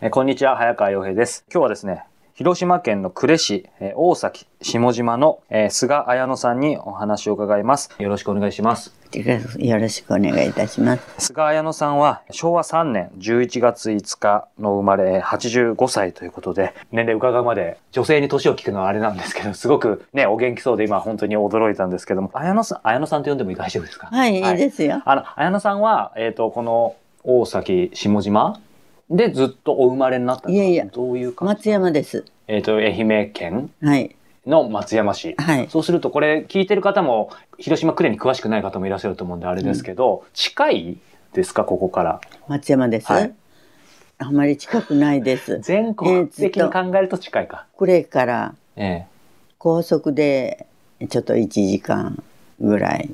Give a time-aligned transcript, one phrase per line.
[0.00, 1.44] えーこんにちは、早川洋平です。
[1.52, 2.04] 今日はですね、
[2.34, 7.90] 広島県の呉市、えー大崎下島の、えー菅彩乃さんにお話を伺います。
[7.98, 8.94] よろしくお願いします。
[9.58, 11.26] よろしくお願いいたします。
[11.26, 24.06] 菅彩乃さんは昭和3年11月5日の生まれ85歳ということで、年齢伺うまで女性に年を聞くのはあれなんですけど、すごくね、お元気そうで今本当に驚いたんですけども、彩乃さん、彩乃さんと呼んでも大丈夫ですか？
[24.12, 25.02] はい、いいですよ。
[25.04, 26.94] あの、綾乃さんは、えっ、と、この
[27.24, 28.60] 大崎下島
[29.10, 31.54] でずっとお生まれになったんですかいやいやどういう感じ？
[31.54, 32.24] 松山です。
[32.46, 33.70] えっ、と、愛媛県？
[33.82, 34.14] はい。
[34.46, 35.34] の松山市。
[35.38, 35.68] はい。
[35.70, 40.98] そうすると、これ聞いてる方も、広島呉に詳しくない方もいらっしゃると思うんであれですけど、近い
[41.34, 42.20] ですか、ここから。
[42.48, 43.12] 松山です。
[43.12, 43.32] はい
[44.20, 45.60] あまり近くないです。
[45.62, 47.66] 全国的に考えると近いか。
[47.76, 49.06] これからえ
[49.58, 50.66] 高速で
[51.08, 52.20] ちょっと1時間
[52.60, 53.10] ぐらい。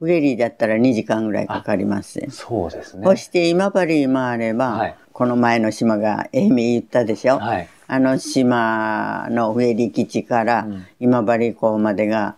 [0.00, 2.26] フェリーだったら2時間ぐらいかかりますえ。
[2.28, 3.04] そうですね。
[3.04, 7.38] そして今治回れば、はいこの前の島が愛媛言ったでしょ？
[7.38, 7.68] はい。
[7.86, 10.86] あの島のフェリー基地からうん。
[11.00, 12.36] 今治港までが、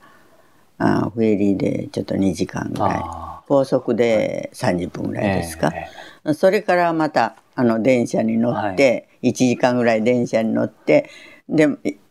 [0.78, 3.00] あフェリーでちょっと2時間ぐらい。
[3.02, 5.72] あ高速で30分ぐらいですか、
[6.24, 11.10] えそれからまたあの電車に乗って、1時間ぐらい電車に乗って
[11.48, 11.66] で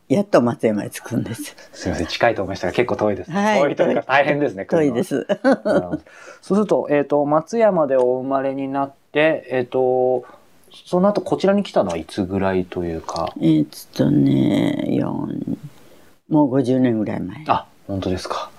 [0.09, 1.55] やっと松山に着くんです。
[1.71, 3.31] すみません、近いと思いましたが、結構遠いです。
[3.31, 3.59] はい。
[3.61, 4.65] 遠いというか大変ですね。
[4.65, 5.25] 遠いです。
[5.43, 6.01] そう
[6.41, 10.25] すると、えっ、と、松山でお生まれになって、えっ、と、
[10.71, 13.33] その後こちらに来たのはいつぐらいというか？
[13.39, 15.57] えーっとね4
[16.29, 18.51] もう50年ぐらい前あ、本当ですか。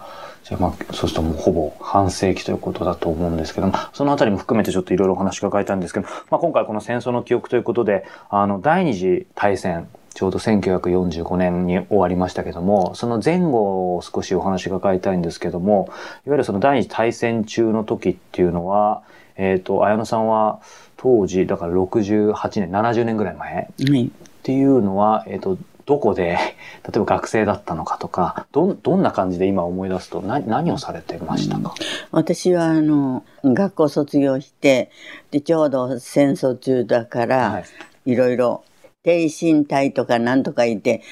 [0.45, 15.91] じゃあまあ、そうするともうほぼ半世紀ということだと思うんですけども、そのあたりも含めてちょっといろいろお話伺いたいんですけど、まあ今回この戦争の記憶ということで、あの、第二次大戦、ちょうど1945年に終わりましたけども、その前後を少しお話伺いたいんですけども、
[16.25, 19.03] いわゆるその第二次大戦中の時っていうのは、
[19.39, 20.61] えっ、と、綾野さんは
[20.97, 24.07] 当時、だから68年、70年ぐらい前はい。
[24.07, 24.11] っ
[24.43, 26.37] ていうのは、えっ、と、どこで、
[26.85, 31.73] 例えば学生だったのかとか、どん、どんな感じで今思い出すと、な、何をされてましたか、
[32.11, 34.91] 私はあの学校卒業して
[35.31, 37.65] でちょうど戦争中だから、はい。
[38.13, 38.65] い、ろいろ
[39.03, 41.03] 挺身隊とかなんとかいて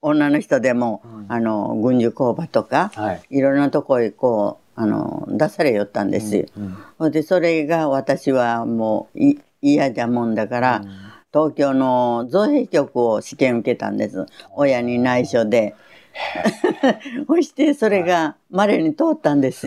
[0.00, 1.26] 女の人でも、うん。
[1.28, 3.22] あの軍需工場とかはい。
[3.30, 6.46] いろんなとこへこうあの出されよったんですよ。
[6.56, 10.82] うんほんでそれが私はもうい嫌じゃもんだから、
[11.32, 15.74] 東京の造幣局を試験受けたんです親に内緒で。
[17.26, 19.66] そしてそれが稀に通ったんです。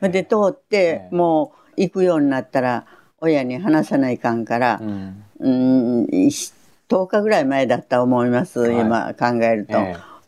[0.00, 2.84] で通ってええもう行くようになったら
[3.20, 5.24] 親に話さないかんからうん。
[5.40, 6.52] うんし
[6.88, 9.74] 10日ぐらい前だったと思います、はい今考えると。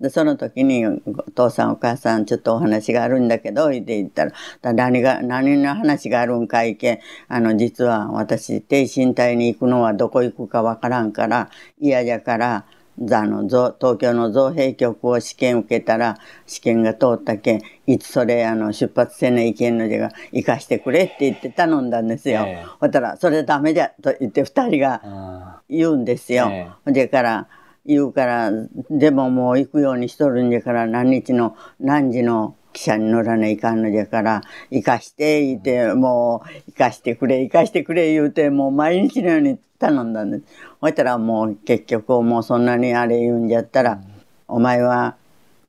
[0.00, 0.98] えでその時に「お
[1.34, 11.50] 父さんお母さんちょっとお話があるんだけど」って言ったら「だ何が何の話があるんかいけあの実は私挺身隊に行くのはどこ行くかわからんから
[11.80, 12.64] 嫌じゃから
[13.12, 22.42] あのぞ東京の造幣局を試験受けたら試験が通ったけんいつそれあの出発せないけんのじゃが行かしてくれ」って言って頼んだんですよ。
[22.46, 26.48] ええほったら「それダメじゃ」と言って2人があ言うんですよ。
[26.50, 27.48] ええほんでから
[27.90, 28.52] 言うから
[28.88, 40.44] でももう行くようにしとるんじゃから何日の何時の汽車に乗らないかんのじゃから行かして言ってもう行かしてくれ行かしてくれ言うてもう毎日のように頼んだんです。
[40.80, 44.00] ほいたらもう結局もうそんなにあれ言うんじゃったら、
[44.46, 45.16] お前は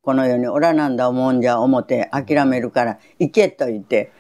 [0.04, 4.12] この世におらなんだ思うんじゃ思って諦めるから行けと言って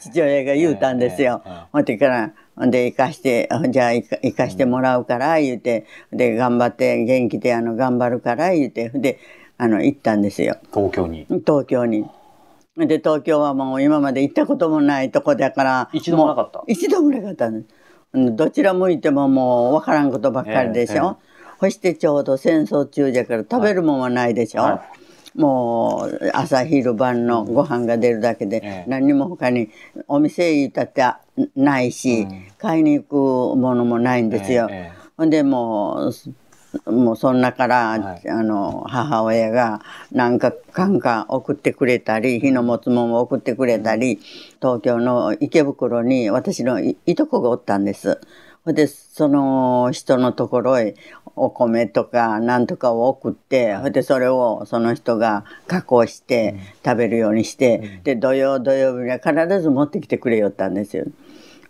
[0.00, 1.42] 父親が言うたんですよ。
[1.72, 9.18] ほんでからで行かしてあじゃあ行かしてもらうから言うてで頑張って元気であの頑張るから言うてで
[9.58, 10.56] あの行ったんですよ。
[10.72, 11.26] 東京に。
[11.28, 12.04] 東京に。
[12.76, 16.60] で東京はもう今まで行ったこともないとこだから一度もなかった？
[16.60, 17.74] う一度もなかったんです。
[18.14, 21.18] うんどちら向いてももう分からんことばっかりでしょ、
[21.60, 24.82] そしてちょうど戦争中じゃから食べるもんはないでしょ、は
[25.34, 28.90] もう朝昼晩のご飯が出るだけで、ええ。
[28.90, 29.70] 何にも他に
[30.08, 31.02] お店行ったって
[31.56, 32.46] ないし、うん。
[32.58, 34.68] 買いに行くものもないんですよ。
[34.70, 36.10] ええほんでも
[36.86, 38.28] うもうそんなから、はい。
[38.28, 44.20] あの母親が何かかんか送ってくれたり火の持つもんを送ってくれたり
[44.60, 48.20] 東京の池袋に私のいいとこがおったんです。
[48.64, 50.94] ほんでその人のところへ
[51.36, 53.92] お米とか何とかを送ってほん。
[53.92, 61.06] でそれをその人が加工して食べるようにして、で土曜土曜日には必ず持ってきてくれよったんですよ。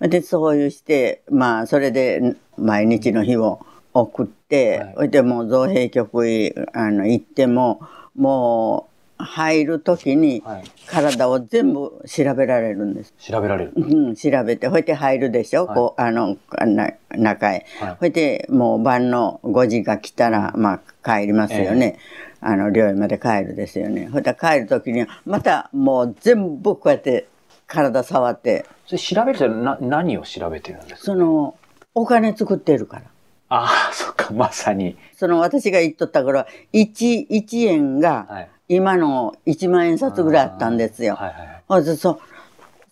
[0.01, 3.65] でそういうしてまあそれで毎日の日を
[3.95, 4.95] 送って、はい。
[4.97, 7.81] それでもう造幣局へあの行っても
[8.15, 8.92] もう
[9.25, 10.65] 入る時にはい。
[10.87, 13.15] 体を全部調べられるんです。
[13.19, 13.73] 調べられる。
[13.77, 13.81] う
[14.11, 16.37] ん、調べて、ほいで入るでしょ、はいこう、あの、
[16.67, 17.65] な中へ。
[17.79, 21.99] はいほいで、もう晩の5時が来たら、まあ、帰りますよね。
[22.41, 24.09] あの、寮へまで帰るですよね。
[24.09, 27.29] ほいで帰る時には、またもう全部こうやって
[27.67, 31.05] 体触って、それ調べるとな何を調べてるんですか？
[31.07, 31.55] その、
[31.95, 33.03] お金作ってるから。
[33.49, 34.97] ああ、そっか、まさに。
[35.15, 38.49] その私が言っとった頃は、1、1円がはい。
[38.77, 41.15] 今の1万円札ぐらいあったんですよ。
[41.15, 41.33] はい
[41.69, 42.21] はいそ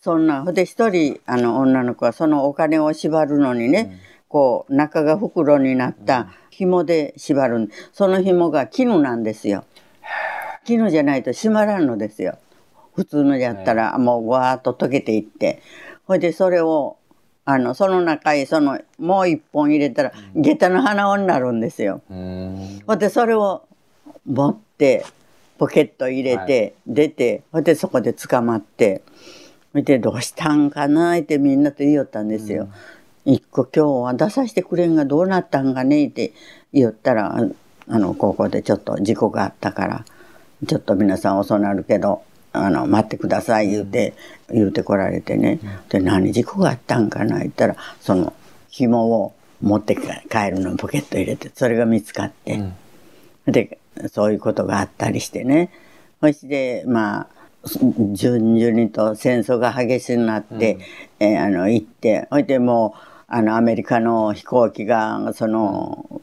[0.01, 9.63] そんなほんで一人あの女の子はそのお金を縛るのにね、こう中が袋になった紐で縛るんその紐が絹なんですよ。
[10.65, 12.37] 絹じゃないと締まらんのですよ。
[12.95, 15.61] 普通のやったらもうわーっと溶けていって。
[16.05, 16.97] ほいでそれを
[17.45, 22.01] あのその中にそのもう一本入れたら下駄の鼻緒になるんですよ。
[22.07, 23.67] ほんでそれを
[24.25, 25.05] 持って
[25.61, 29.03] ポケット入れて、出てほんでそこで捕まって
[29.73, 32.67] ほいでどうしたんかなってみんなと言いよったんですよ。
[33.25, 36.33] 一個今日は出させてくれんがどうなったんかねって
[36.73, 37.37] 言ったら
[37.87, 40.03] あのここでちょっと事故があったから
[40.65, 42.23] ちょっと皆さん遅なるけど
[42.53, 44.15] あの待ってください言うて、
[44.51, 45.59] 言うてこられてね、
[45.89, 48.33] で何事故があったんかな言ったらその
[48.71, 52.55] 紐を持って帰るのにポケット入れてそれが見つかって。
[52.55, 52.73] うん
[53.47, 53.77] で
[54.11, 55.69] そういうことがあったりしてね。
[56.21, 57.27] そしてまあ
[58.13, 60.77] 順々にと戦争が激しくなって、
[61.19, 66.21] えーあの行ってそれでもうあのアメリカの飛行機がその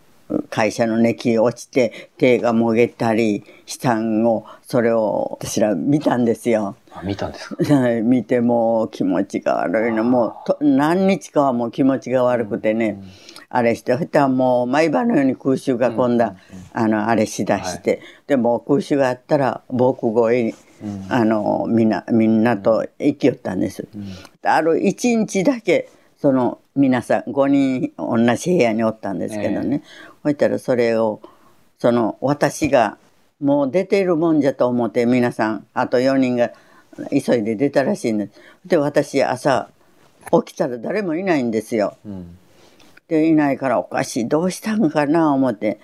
[0.51, 6.77] 会社の熱落ちて手がもげたりしたんをそれを私ら見たんですよ。
[6.93, 7.65] あ見たんですか？
[8.03, 10.05] 見てもう気持ちが悪いの。
[10.05, 13.03] もうと何日かはもう気持ちが悪くてね、
[13.51, 16.37] あれしてそしたらもう毎晩のように空襲が今度は、
[16.73, 20.55] あのあれしだして、でも空襲があったら防空壕に、
[21.09, 23.89] あのみんなみんなと行きよったんです。
[24.43, 25.89] ある一日だけ
[26.21, 29.83] その皆さん5人同じ部屋におったんですけどね、
[30.23, 31.23] そしたらそれを
[31.79, 32.99] その私が
[33.41, 36.51] もう出ているもんじゃと思って皆さんあと4人が
[37.11, 38.33] 急いで出たらしいんです。
[38.67, 39.71] で私朝
[40.45, 41.97] 起きたら誰もいないんですよ。
[42.05, 42.39] うん。
[43.09, 44.29] でいないからおかしい。
[44.29, 45.81] どうしたんかな思って。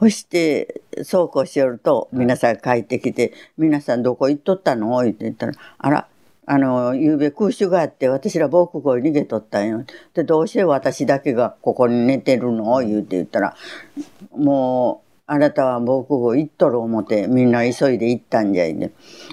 [0.00, 6.08] そしてそうこうしよると皆さん帰ってきて「皆さんどこ行っとったの?」って言ったら「あら
[6.46, 13.54] あの夕べ空襲があって私ら防空壕に逃げとったんよ」でどうして私だけがここに寝てるの?」言うて言ったら
[14.36, 18.90] 「もうあなたは防空壕行っとる思ってみんな急いで行ったんじゃいね」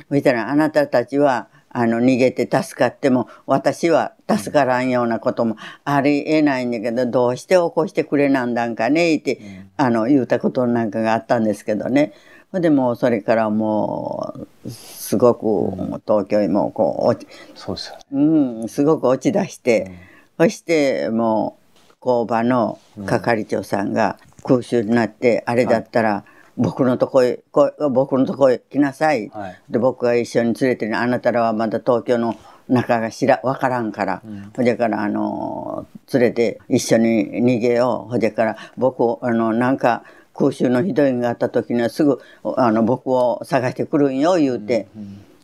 [0.07, 12.13] そしたら「あなたたちはあの逃げて助かっても私は助からんようなこともありえないんだけどどうして起こしてくれなんだんかねって、あの言うたことなんかがあったんですけどね。
[12.53, 14.33] でもうそれからも
[14.65, 17.93] うすごく東京にもこう落ちそうです。
[18.11, 19.91] うん、すごく落ち出して、
[20.37, 21.57] そしても
[21.89, 26.25] う工場の係長さんが空襲になって、あれだったら
[26.57, 29.59] 僕のとこへこ僕のとこへ来なさい、はい。
[29.69, 32.35] で僕が一緒に連れてねあなたらはまだ東京の
[32.67, 34.21] 中が知ら分からんから、
[34.55, 38.11] ほじゃからあの連れて一緒に逃げよう。
[38.11, 40.03] ほじゃから僕あのなんか
[40.33, 44.87] 空襲のひどいのがあった時にはすぐあの僕を探してくるんよ言うて、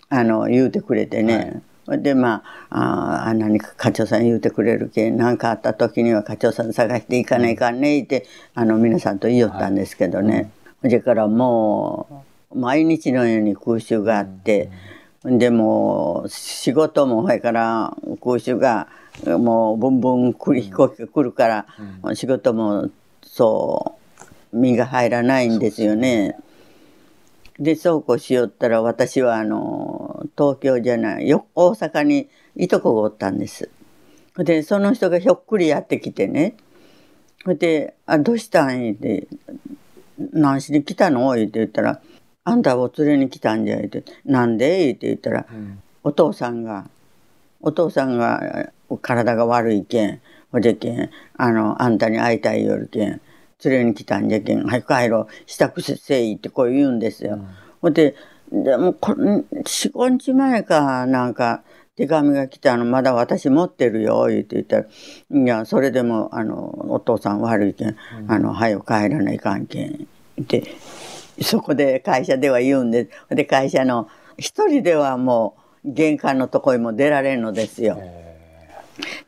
[0.10, 8.26] あの言うてくれてね、でまああー何か課長さん言うてくれるけ何かあった時には課長さん探していかないかんねって
[8.56, 14.70] あの皆さんと言いよったんですけどね、それからもう毎日のように空襲があって、
[15.24, 18.88] でも仕事もそれから空襲が
[19.26, 21.66] もうブンブン飛行機が来るから、
[22.16, 22.90] 仕事も
[23.24, 23.98] そ
[24.54, 26.38] う身が入らないんですよね。
[27.60, 33.70] でそうこうしよったら私はあの東京じゃないよ大阪にいとこがおったんです。
[34.38, 36.56] でその人がひょっくりやってきてね
[37.48, 39.28] で「あどうしたん?」って
[40.34, 42.02] 「何しに来たの?」って言ったら
[42.44, 45.46] 「あんたを連れに来たんじゃ」って「なんで?」って言ったら、
[46.04, 46.90] お父さんが
[47.62, 48.72] お父さんが
[49.02, 50.22] 体が悪いけん
[50.52, 53.22] ほじゃけんあのあんたに会いたいよるけん
[53.66, 57.40] 連れに来たんじゃけん早く帰ろう支度せいってこう言うんですよ。
[57.82, 58.16] ほんで
[58.52, 61.64] でもこ45日前かなんか
[61.98, 64.86] 手紙が来たのまだ私持ってるよ言って言ったら
[65.34, 70.08] 「いやそれでもあのお父さん悪いけん、あの早く帰らないかんけん」
[70.40, 70.64] って
[71.42, 78.00] そこで会社では言うんでで会社の一人ではもう玄関のとこにも出られんのですよ。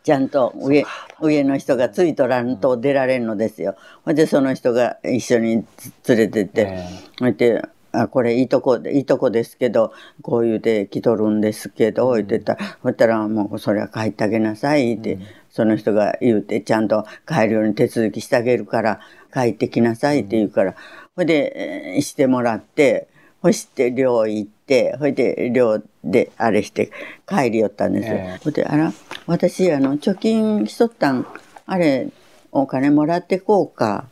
[0.04, 0.86] ちゃんと上
[1.22, 3.76] 上の人がついとらんと出られんのですよ。
[4.06, 5.66] ほんでその人が一緒に
[6.08, 12.54] 連れてって、えほいであこれいとこでいとこですけどこういうで来とるんですけど、言ってた。
[12.54, 15.20] らそしたらもうそれは帰ってあげなさいって、
[15.50, 19.00] その人が言うてちゃんと帰るように手続きしてあげるから
[19.34, 20.76] 帰ってきなさいって言うから。
[21.16, 23.08] ほいでえーしてもらって
[23.42, 26.92] そして寮行ってほいで寮であれして
[27.28, 28.16] 帰りよったんですよ。
[28.16, 28.40] ええ。
[28.44, 28.94] ほいであら
[29.26, 31.26] 私あの貯金しとったん。
[31.66, 32.10] あれ
[32.52, 34.06] お金もらってこうか。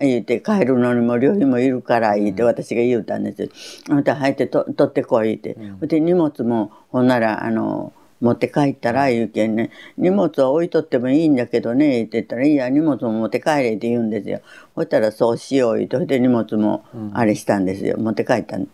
[0.00, 3.48] 言うて帰るのにも寮費もいるから言うて私が言うたんですよ。
[3.90, 5.56] あなた入ってと取ってこいって。
[5.78, 14.40] ほいで荷物もほんならあの持って帰ったら言うけんね荷物は置いとってもいいんだけどねって言ったら「いいや荷物も持って帰れ」って言うんですよ。
[14.74, 18.68] そしたらそうしよう言うてで荷物もあれしたんですよ持って帰ったん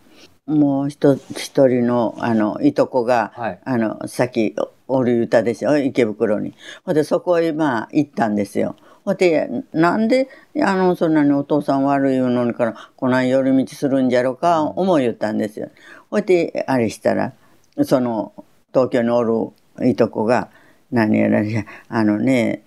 [0.47, 4.53] もう一一人のあのいとこが、はいあの先
[4.89, 5.77] おる歌でしょ？
[5.77, 6.53] 池袋に。
[6.85, 8.75] ほんでそこへまあ行ったんですよ。
[9.07, 10.27] ほんでなんで
[10.61, 15.69] あのそんなにお父さん悪いのにからこない寄り道するんじゃろか思い言ったんですよ。
[16.09, 17.31] ほいであれしたら
[17.83, 18.33] その
[18.73, 20.49] 東京におるいとこが
[20.91, 21.41] 何やら
[21.87, 22.63] あのね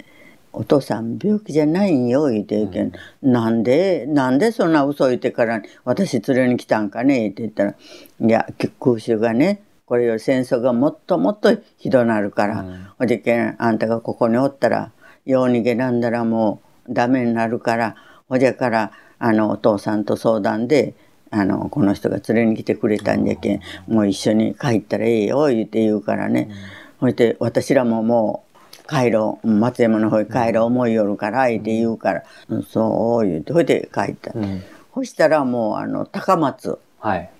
[0.54, 8.46] お父さん病気じゃないんよ言うて言うけん、なんでなんでそんな嘘言ってから私連れに来たんかねって言ったらいや
[8.78, 12.64] 空襲がねこれより戦争がもっともっとひどなるから、
[12.96, 14.92] ほ、いでけんあんたがここにおったら
[15.30, 17.96] よう逃げなんだらもうダメになるから
[18.28, 20.94] ほじゃからあのお父さんと相談で
[21.30, 26.50] あのこの人が連れに来てくれたんじゃけんもう一緒に帰ったらええよ言うて言うからね、
[26.98, 34.62] ほいで私らももう帰ろう松山の方へ帰ろう思いよるから言うて言うから、うんそう言うてほいで帰った、うん。
[34.92, 36.78] そしたらもうあの高松。
[36.98, 37.30] はい。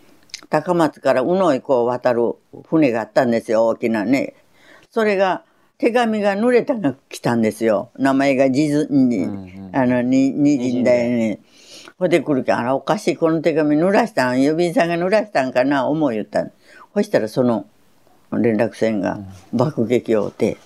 [0.49, 2.35] 高松から宇野へこう渡る
[2.69, 4.35] 船があったんですよ大きなね。
[4.91, 5.43] それが
[5.81, 7.91] 手紙が濡れたが来たんですよ。
[7.97, 11.41] 名前が地図に、んあのににじんだよね
[11.99, 14.37] ほいで来るけんあらおかしいこの手紙濡らしたん？
[14.37, 15.87] 郵便さんが濡らしたんかな？
[15.87, 16.53] 思う言ったん。
[16.93, 17.67] そしたらその
[18.33, 19.21] 連絡船が
[19.55, 20.59] 爆撃を負って、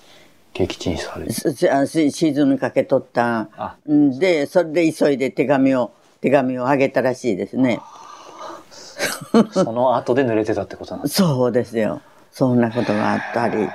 [0.53, 1.33] 撃沈されて。
[1.33, 3.77] すすあし沈みかけとったあ。
[3.89, 7.79] んでそれで急いで手紙を手紙をあげたらしいですね。
[9.51, 11.15] その後で濡れてたってことなんです。
[11.15, 12.01] そうですよ。
[12.31, 13.67] そんなことがあったり、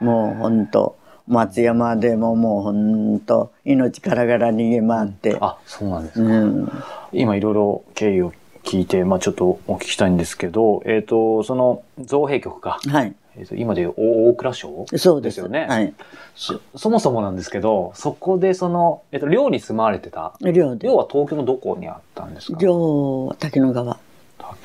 [0.00, 0.96] もう本当
[1.28, 6.38] 松山でももう本当命からがら逃げ回って、あ、そうなんですうか。
[6.40, 6.72] ん、
[7.12, 12.78] 今いろいろ経緯を聞いて、まあちょっとお聞きしたいんですけど、えっ、と、その造幣局か。
[12.88, 15.94] はい、えーと今でいう大蔵省そうですよね、はい、
[16.34, 16.60] そ。
[16.76, 20.34] そもそもなんですけど、そこでその、えっ、と、寮に住まわれてた。
[20.40, 22.58] 寮で寮は東京のどこにあったんですか？
[22.60, 23.98] 寮滝野川。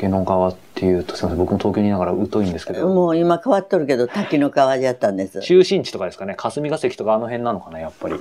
[0.01, 5.41] 竹野川っていうと、すみません、僕も東京にいながら疎いんですけど、もう今変わっとるけど滝野川じゃったんです。
[5.41, 8.15] 中心地とかですかね、霞が関とかあの辺なのかな、やっぱり。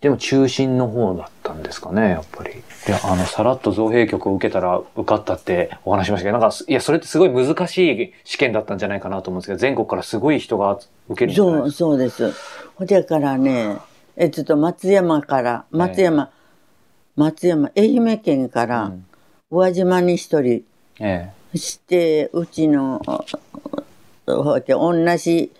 [0.00, 2.50] でも中心の方だったんですかね、やっぱり。
[2.86, 12.18] で、あの、さらっと造幣局を受けたら受かったってお話ししましたけど、なんか、いや、それってすごい難しい試験だったんじゃないかなと思うんですけど、全国からすごい人が受けるんじゃないそうですか。
[12.18, 12.40] そうです。
[12.74, 13.76] ほじゃからね、
[14.16, 16.30] えちょっと松山から松山、
[17.14, 19.04] 松山愛媛県からうん
[19.50, 20.62] 宇和島に一人
[21.00, 23.02] えしてうちの
[24.26, 25.52] 同じ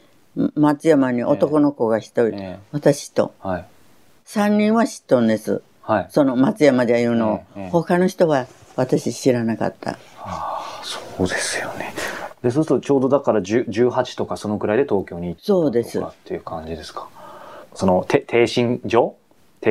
[0.55, 3.67] 松山に男の子が一人、え私とはい。
[4.25, 6.07] 三人は知っとんですはい。
[6.11, 11.93] その松山でいうのを、ええ他の人は私知らなかったああ、そうですよね。
[12.43, 17.09] で、そうするとちょうどだから18とかそのくらいで東京に行ったとかっていう感じですか。
[17.75, 19.17] その、て挺身所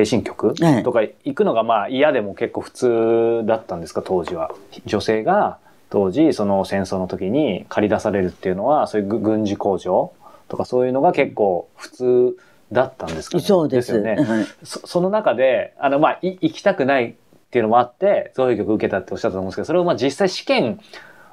[0.04, 4.50] 挺身局、はいとか行くのがまあ嫌でも結構普通だったんですか、当時は。
[4.86, 5.58] 女性が
[5.90, 10.12] 当時その戦争の時に借り出されるっていうのは、そういうぐ軍事工場
[10.48, 12.36] とかそういうのが結構普通
[12.70, 13.42] だったんですかね？
[13.42, 14.16] そうですよね。
[14.16, 17.14] はいそその中で、あの、まあ、い行きたくないっ
[17.50, 20.78] ていうのもあって、造幣局受けたっておっしゃったと思うんですけど、それをまあ実際試験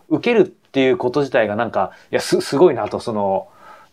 [0.08, 3.48] 受けるっていうこと自体がなんか、いや、す、すごいなと、その、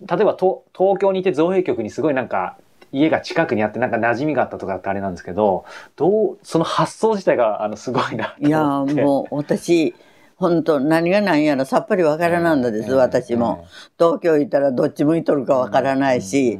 [0.06, 2.56] 例えばと東京にいて造幣局にすごいなんか、
[2.92, 5.64] 家が近くにあってなんか馴染みがあったとかってあれなんですけど、
[5.96, 8.94] どう、その発想自体があのすごいなと思って。
[8.94, 9.94] いやもう私
[10.36, 13.66] 本当何が何やらさっぱりわからなんだです、私も。
[13.98, 16.58] 東京行ったらどっち向いとるかわからないし、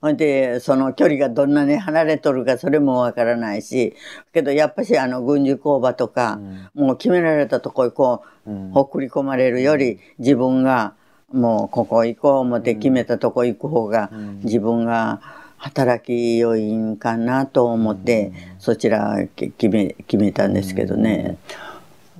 [0.00, 3.94] ほんでその距離がどんなに離れとるかそれもわからないし
[4.34, 6.40] けどやっぱしあの軍需工場とか、
[6.74, 8.70] もう決められたとこへこう、うん。
[8.70, 10.94] ほっくり込まれるより自分が
[11.32, 14.10] もうここ行こう思って決めたとこ行く方が、
[14.42, 15.22] 自分が
[15.62, 21.36] 働き良いんかなと思って、そちらけ決め決めたんですけどね。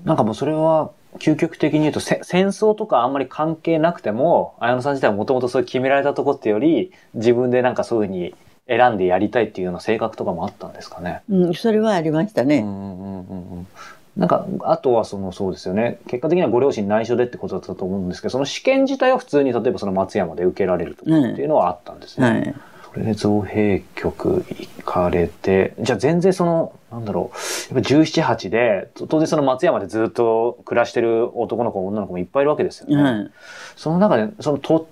[0.05, 8.35] なんかもうそれは究極的に言うとせ戦争とかあんまり関係なくても綾野さん自体はもともとそういう決められたとこってより自分でなんかそういうふうに
[8.69, 11.23] 選んでやりたいっていうような性格とかもあったんですかね？
[11.29, 12.59] うん、それはありましたね。
[12.59, 13.67] うんうんうんうん
[14.15, 15.99] なんか、あとはその、そうですよね。
[16.07, 22.27] 結果的にはご両親内緒でってことだったと思うんですけど、その試験自体は普通に、例えばその松山で受けられるとかっていうのはあったんですね。
[22.27, 22.55] はい。
[22.93, 27.33] それで造幣局行かれて、じゃあ全然その、なんだろ
[27.71, 33.03] う、やっぱ17、8で、当然その松山でずっと暮らしてる男の子、女の子もいっぱいいるわけですよね。
[33.03, 33.31] はい。
[33.77, 34.89] その中で、そのと、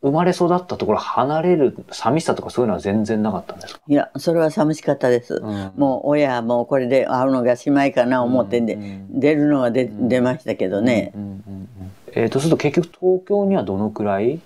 [0.00, 5.34] 生まれ育ったところ離れる寂しさとかそういうのは全然なかったんですか、いや、それは寂しかったです。
[5.34, 11.68] うんもう親もうこれで会うのがしまいかな思ってんで、うんうん出るのは出,、ん出ましたけどね、うんうんうん
[12.12, 14.38] えーとすると結局東京にはどのくらい、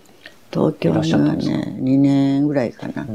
[0.52, 3.06] 東京にはね2年ぐらいかな、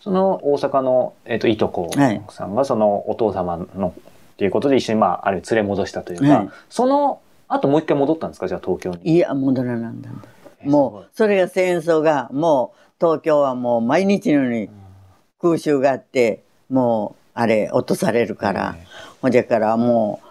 [0.00, 1.90] その大阪の、えー、といとこ
[2.30, 6.50] さんがそのお父様のっていうことで一緒にまあある意味連れ戻したというか、はい。
[6.68, 8.48] その後もう一回戻ったんですか？
[8.48, 9.14] じゃあ東京に。
[9.14, 10.10] いや戻らなんだ
[10.64, 14.68] もうそれが戦争がもう東京はもう毎日のように
[15.40, 18.76] 空襲があってもうあれ落とされるから、
[19.22, 19.30] ほん。
[19.30, 20.26] じゃからもう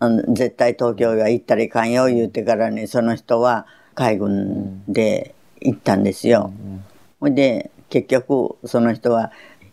[0.00, 5.33] あの絶対東京が行ったらいかんよ言ってからねその人は海軍で
[5.64, 6.52] 行ったんですよ。
[7.20, 9.32] ほんで結局その人は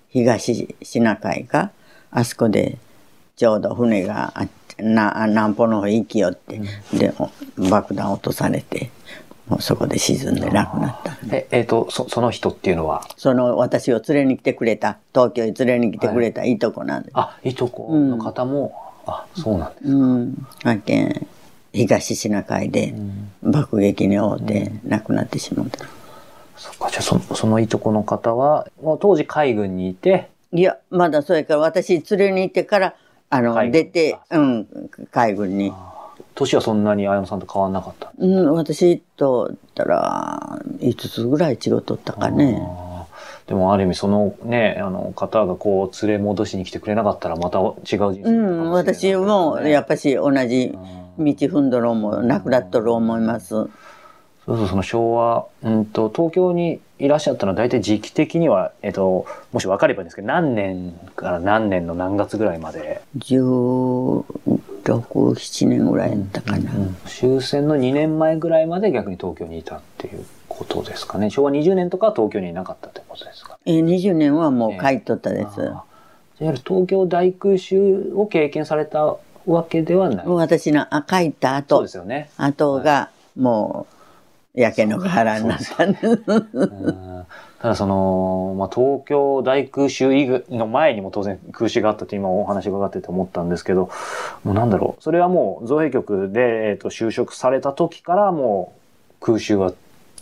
[0.10, 1.71] 東シナ海か
[2.10, 2.77] あそこで
[3.36, 6.60] ちょうど船があってな南方の方へ行きよって、
[6.93, 7.13] で
[7.69, 8.89] 爆弾落とされて
[9.48, 11.17] もうそこで沈んで亡くなった。
[11.29, 17.12] え、えーとそ、その人っていうのは、その私を連れに来てくれた東京に連れに来てくれたいとこなんです。
[17.15, 18.74] あ、いとこの方も、
[19.05, 19.88] あ、そうなんです。
[19.89, 21.27] うん、発見
[21.74, 22.94] 東シナ海で
[23.42, 25.86] 爆撃に遭うて亡くなってしまった。
[26.58, 32.96] そっか、じゃあそそのいとこの方は、もう当時海軍にいて、いやまだそれから私連れに行ってから
[33.30, 34.68] あの出て、うん、
[35.12, 35.74] 海軍に。
[36.36, 38.12] 年はそんなに綾野さんと変わんなかった？
[38.18, 42.62] うん、私と言ったら5つぐらい違うとったかね。
[43.48, 50.78] でもある意味そのね、あの方がこう連れ戻しに来てくれなかったらまた違う人生だったかもしれう、なん私もやっぱし同じ
[51.18, 53.50] 道踏んどろうもなくなっとる思います。
[53.50, 64.24] そうそう、その昭和、うんと、東京にいらっしゃったのは大体時期的には、えっと、もし分かればいいんですけど、何年から何年の何月ぐらいまで、16、
[64.84, 66.72] 7年ぐらいやったかな。
[67.05, 71.29] 終戦の2年前ぐらいまで逆に東京にいたっていうことですかね。
[71.29, 73.59] 昭和20年とかは東京にいなかったってことですか。
[73.66, 75.70] え20年はもう帰っとったです。
[75.70, 75.92] あー
[76.40, 80.25] 東京大空襲を経験されたわけではない。
[80.25, 82.30] もう私のあ帰ったそう後ですよね。
[82.38, 83.88] 後がも
[84.56, 85.88] う焼け野原になった
[87.62, 93.90] ただその、まあ、東京大空襲の前にも当然空襲があったって今お話伺ってて思ったんですけど、
[94.44, 98.74] もうなんだろう、それはもう造幣局で、えっと就職された時からも
[99.22, 99.74] う空襲は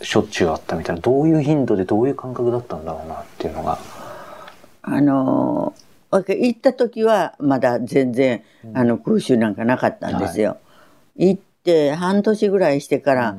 [0.02, 3.78] しょっちゅうあったみたいな、どういう頻度でどういう感覚だったんだろうなっていうのが。
[4.82, 5.72] あの
[6.10, 8.42] 行った時はまだ全然
[8.74, 10.58] あの空襲なんかなかったんですよ。
[11.16, 13.36] 行って半年ぐらいしてから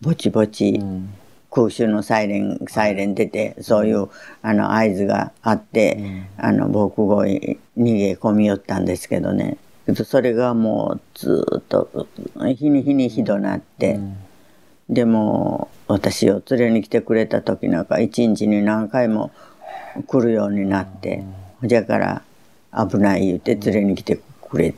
[0.00, 1.14] ぼちぼちうん。
[1.54, 4.08] 空襲のサイレンサイレン出てそういう
[4.40, 9.58] あの合図があって、あの防空壕に逃げ込み寄ったんですけどね。
[10.06, 12.06] それがもうずーっと
[12.56, 14.00] 日に日にひどなって、
[14.88, 19.30] でも私を連れに来てくれた時なんか一日に何回も
[20.06, 21.22] 来るようになって、
[21.62, 22.22] じゃから
[22.72, 24.20] 危ない言って連れに来て
[24.52, 24.74] くれ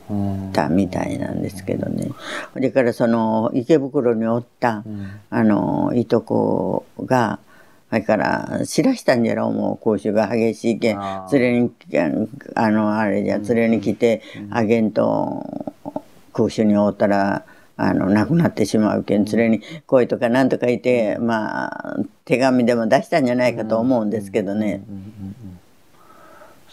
[0.53, 2.09] たみたいなんですけどね。
[2.53, 4.83] それからその池袋におった、
[5.29, 7.39] あのいとこが
[7.89, 10.99] それから知らしたんじゃろうもう空襲が激しいけん
[11.31, 11.71] 連れに
[12.55, 15.73] あのあれじゃ連れに来てあげんと
[16.33, 17.45] 空襲におったら
[17.77, 24.83] あの亡くなってしまうけん連れに来いとかなんとか言ってまあ手紙でも出したんじゃないかと思うんですけどね。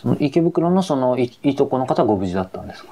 [0.02, 2.90] その池袋のそのいいとこの方はご無事だったんですか？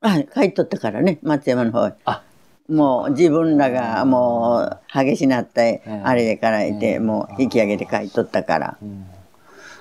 [0.00, 1.92] はい帰っとったからね松山の方へ。
[2.04, 2.22] あ、
[2.68, 8.76] もう自分らがもう激しなったえあれでからいてもう引き上げて帰っとったから。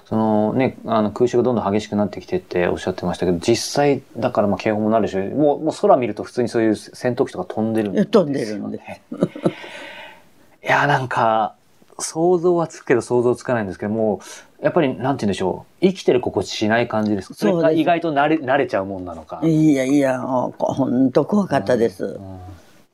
[0.05, 8.05] そのね、あの空襲がどんどん激しくなってきてっておっしゃってましたけど、実際だからまあ警報もなるし、もうもう空見ると普通にそういう戦闘機とか飛んでるんでね。
[8.05, 8.83] 飛んでるんです。
[10.63, 11.55] いや、なんか、
[11.99, 14.21] 想像はつくけど想像つかないんですけども、
[14.61, 15.85] やっぱりなんて言うんでしょう。
[15.85, 17.35] 生きてる心地しない感じですか？
[17.35, 19.39] それそうですか意外と慣れ慣れちゃうもんなのか？
[19.43, 22.19] いやいや、本当怖かったです。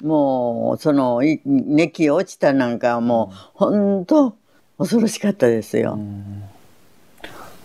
[0.01, 4.35] もう、その、い熱気落ちたなんかはもう、本当
[4.77, 5.97] 恐ろしかったですよ。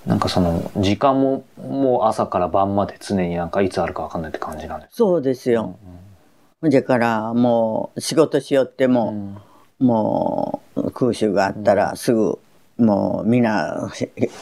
[0.06, 4.96] なんかその、時間ももう朝から晩まで常になんかいつあるかわかんないって感じなんです。
[4.96, 5.76] そうですよ。
[6.62, 9.36] だから、もう、仕事しよっても、
[9.80, 12.38] もう、空襲があったら、すぐ、
[12.78, 13.90] もう、みんな、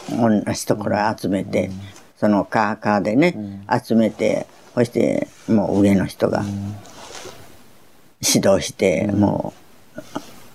[0.09, 1.69] 同じところ集めて、
[2.17, 4.47] そのカーカーでね、集めて
[4.77, 6.43] そしてもう上の人が
[8.21, 9.51] 指導して、も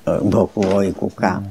[0.06, 1.42] う僕を行くか、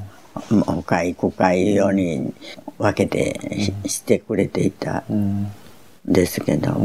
[0.48, 2.32] もう他行くかいうように
[2.78, 5.52] 分けてししてくれていたん
[6.06, 6.80] ですけど、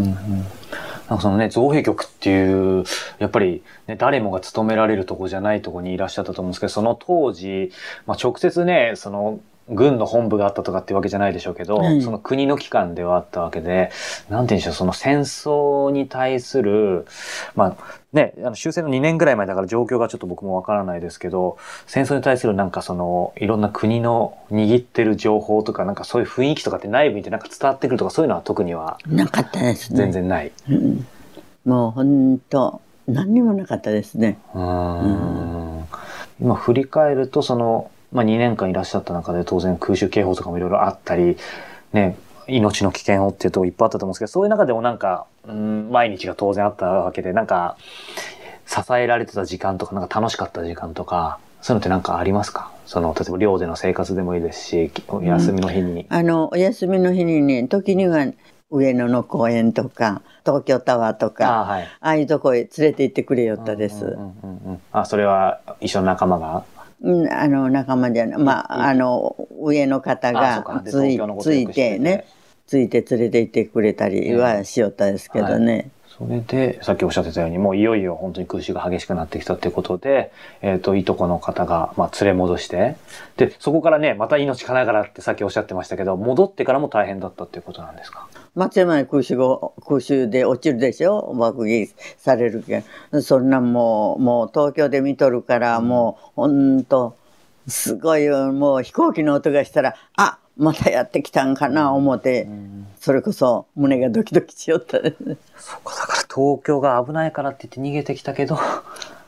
[1.10, 2.84] なんかそのね、造幣局っていう、
[3.20, 7.72] やっぱり、ね、誰もが勤められるとこじゃないとこにいらっしゃったと思うんですけど、その当時、
[8.06, 13.91] まあ、直接ね、その、軍の本部があったとかっていうわけじゃないでしょうけど、はいその国の機関ではあったわけで、
[14.30, 17.06] なんて言うんでしょう、その戦争に対する、
[17.56, 29.97] まあね、あの終戦の2年ぐらい前だから状況がちょっと僕もわからないですけど、戦争に対するなんかその、いろんな国の握ってる情報とか、なんかそういう雰囲気とかって内部にてなんか伝わってくるとか、そういうのは特にはなかったですね。
[29.97, 30.51] 全然ない。
[30.69, 31.08] うん
[31.67, 34.39] もう本当何にもなかったですね。
[34.56, 35.88] うーん
[36.39, 41.38] 今振り返るとその、まあ、2年間いらっしゃった中で当然空襲警報とかもいろいろあったり、
[41.93, 42.17] ね、
[42.48, 47.78] 命の危険をっていうとこいっぱいあったと思うんですけどそういう中でもなんか、うん、毎日が当然あったわけでなんか
[48.65, 52.72] 支えられてた時間とかなんか楽しかった時間とかそういうのってなんかありますか？
[52.86, 56.06] その例えば寮での生活でもいいですしお休みの日に。
[56.10, 58.26] あのお休みの日にね時には
[58.70, 61.84] 上野の公園とか東京タワーとかあはい。
[61.84, 64.06] ああいうとこへ連れて行ってくれよったです。
[64.06, 64.32] うんうんうん
[64.65, 64.82] うん。
[64.91, 66.63] あそれは一緒の仲間が？
[67.01, 71.05] うん、あの仲間じゃない、まあ、あの上の方がつ
[71.55, 72.25] いてね
[72.65, 82.95] ついて連れて行ってくれたりはしよったですけどね、それで、さっきおっしゃってたように、もういよいよ本当に空襲が激しくなってきたっていうことで、えっ、と、いとこの方が、まあ、連れ戻して、
[83.38, 88.27] で、そこからね、また命かながらってさっきおっしゃってましたけど、戻ってからも大変だったっていうことなんですか？
[88.56, 91.36] 松山に空襲が空襲で落ちるでしょ？
[91.36, 93.21] 爆撃されるけん。
[93.21, 96.84] そんなんもうもう東京で見とるからもうほん。
[96.84, 97.15] と
[97.67, 102.47] すごいもう飛行機の音がしたらあまたやってきたんかな思って、
[103.08, 105.00] それこそ胸がドキドキしよった。
[105.00, 108.60] ですねそこだから東京が危ないからって言って逃げてきたけど、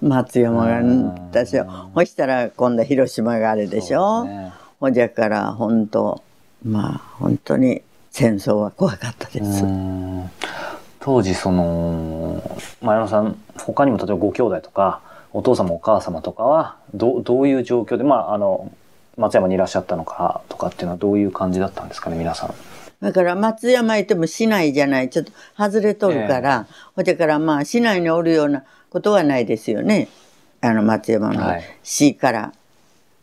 [0.02, 4.26] 松山がうんだしょそしたら今度は広島があれでしょ。
[4.26, 4.52] ね。
[4.82, 6.22] ほんじゃから本当
[6.66, 9.64] まあ本当に戦争は怖かったです。
[9.64, 10.30] うん。
[11.00, 12.44] 当時その
[12.82, 15.00] 前野さん他にも例えばご兄弟とか
[15.32, 18.70] お父様お母様とかはどうどういう状況でまああの
[19.16, 22.54] 松山にいらっしゃったのかとかっていうのはどういう感じだったんですかね皆さん。
[23.02, 30.10] だから松山行っても市内じゃないちょっと外れとるから、ほんじゃからまあ市内におるようなことはないですよね。
[30.62, 31.64] あの松山のはい。
[31.84, 32.54] 市から、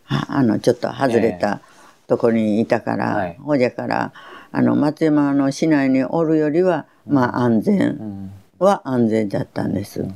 [0.04, 1.60] はあのちょっと外れた
[2.06, 3.36] とこにいたから、はい。
[3.38, 4.12] ほんじゃから
[4.50, 8.32] あの松山の市内におるよりはまあ安う全ん。
[8.58, 10.06] は安全だったんです。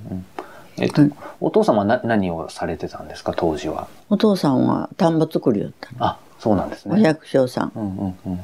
[0.79, 1.03] えっと、
[1.41, 3.89] お父様はな何をされてたんですか当時は？
[4.09, 5.97] お父さんは田んぼ作りよったの。
[6.03, 7.03] あそうなんですおね。
[7.03, 7.73] 百姓さん。
[7.75, 8.41] うんうんうん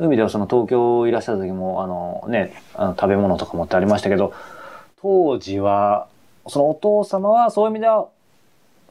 [0.00, 4.32] そういう意味ではその東京いらっしゃった時もあのねあの食べ物とかもってありましたけど
[5.02, 6.08] 当時は
[6.48, 8.08] そのお父様はそういう意味では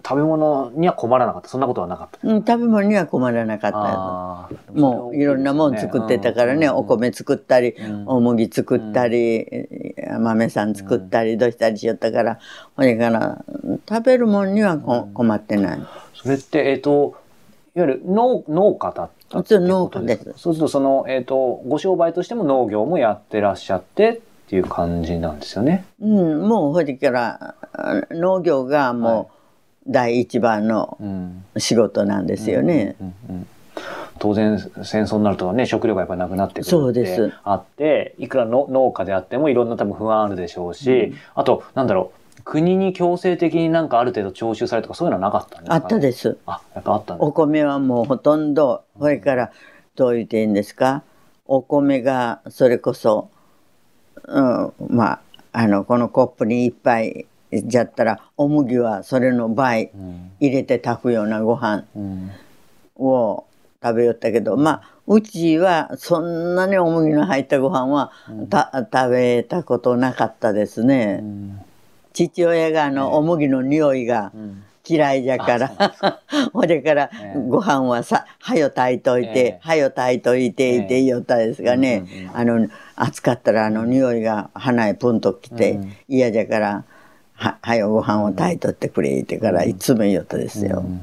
[0.06, 1.50] 食べ物には困らなかった。
[1.50, 2.26] そんなことはなかった。
[2.26, 4.80] うん、食べ物には困らなかった。
[4.80, 8.08] もういろんなもん作ってたからね、うんお米作ったり、うん。
[8.08, 9.45] お麦作ったり、
[10.19, 12.39] 豆さん作ったりどうしたりしよったから、
[12.78, 13.43] ほれから
[13.89, 15.80] 食べるもんにはこ困ってない。
[16.13, 17.15] それってえっ、と
[17.80, 19.68] いわゆる農農家だったってことですか？
[19.68, 20.34] 農家です。
[20.36, 25.86] そうするとその、えっとご商売としても農業もやってらっしゃってっていう感じなんですよね。
[26.02, 29.32] うん、もうほれからあ農業がも
[29.88, 31.46] う第一番のうん。
[31.58, 32.96] 仕事なんですよね。
[34.18, 37.34] 当然戦争になるとね食料がやっぱりなくなってくそうるってです。
[37.44, 41.18] あっていくらの農家であってもいろんな多分不安あるでしょうし、うん。
[41.36, 46.38] あとなんだろう国に強制的になんかある程度徴収されるとかそういうのはなかったんですか、あったです。
[46.45, 49.52] あやっぱあったんですお米はもうほとんど、それから
[49.95, 51.04] どう言っていいんですか？
[51.45, 53.30] お米がそれこそ、
[54.25, 55.21] うん、まあ
[55.52, 60.32] あのこのコップに一杯じゃったらお麦はそれの倍うん。
[60.39, 62.32] 入れて炊くようなご飯うん。
[62.95, 63.45] を
[63.82, 68.12] 食べよったけどまあうちはそんなにお麦の入ったご飯は、
[68.49, 71.19] た食べたことなかったですね。
[71.21, 71.62] うん
[72.27, 74.63] 父親があの、お麦の匂いがうん。
[74.91, 75.67] 嫌いじゃから、
[76.51, 77.39] ほれからええ。
[77.47, 79.34] ご飯はさ「はよ炊いといええ。
[79.34, 85.91] て、はよ炊いといて」って言いよったですがね、あの暑かったらあの匂いが鼻へプンときてうん。
[86.08, 86.86] 嫌じゃから
[87.36, 90.79] 「ははよご飯を炊いとってくれ」言ってからいつも言いよったですよ。
[90.79, 91.01] うん。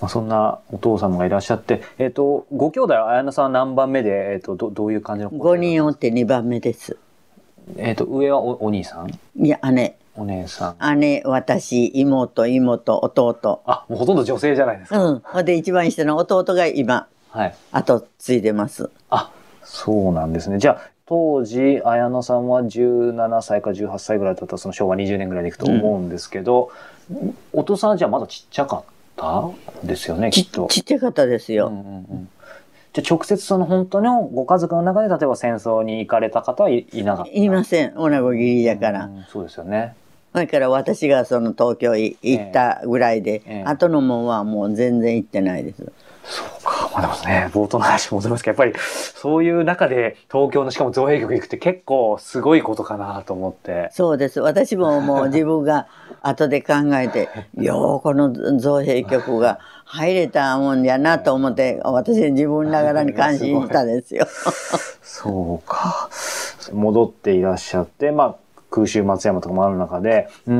[0.00, 6.96] まあ、そんなお父様がいらっしゃって、えっ、と、ご兄弟は綾菜さんは何番目で、えっ、と、ど、どういう感じの5人おって2番目です。
[7.78, 9.10] えっ、と、上はおお兄さん？
[9.44, 10.98] いや姉お姉さん。
[11.00, 15.04] 姉私妹妹弟あ、もうほとんど女性じゃないですか。
[15.04, 17.54] うんで一番下の弟が今はい。
[17.72, 18.90] 後継いでます。
[19.10, 19.30] あ、
[19.64, 20.58] そうなんですね。
[20.58, 26.70] じゃあ、当時、綾野さんは17歳か18歳ぐらいだったその昭和20年ぐらいでいくと思うんですけど、
[27.52, 28.82] お父さんはじゃあまだちっちゃかっ
[29.16, 29.50] た
[29.82, 30.68] ですよね、きちっと。
[30.70, 31.66] ちっちゃかったですよ。
[31.66, 32.28] うんうんうん
[32.94, 39.06] じゃあ直接その本当のご家族の中で例えば戦争に行かれた方はいいなかったいません女子切りだから。
[39.06, 39.96] うんそうですよね。
[40.34, 45.92] それから私がその東京い行ったぐらいで、ええ後のもんはもう全然行ってないです。
[46.24, 46.90] そうか。
[46.92, 53.90] まあでもね、冒頭の話戻りますけど、やっぱりそういう中で東京のしかも造幣局行くって結構すごいことかなと思って。
[53.92, 54.40] そうです。
[54.40, 55.86] 私ももう自分が
[56.20, 64.26] 後で考えて、 ようこの造幣局が入れたもんやなと思って、私自分ながらに感心したんですよ。
[65.00, 66.08] そうか。
[66.72, 68.36] 戻っていらっしゃって、まあ、
[68.74, 70.54] 空襲松山とかもある中で、うー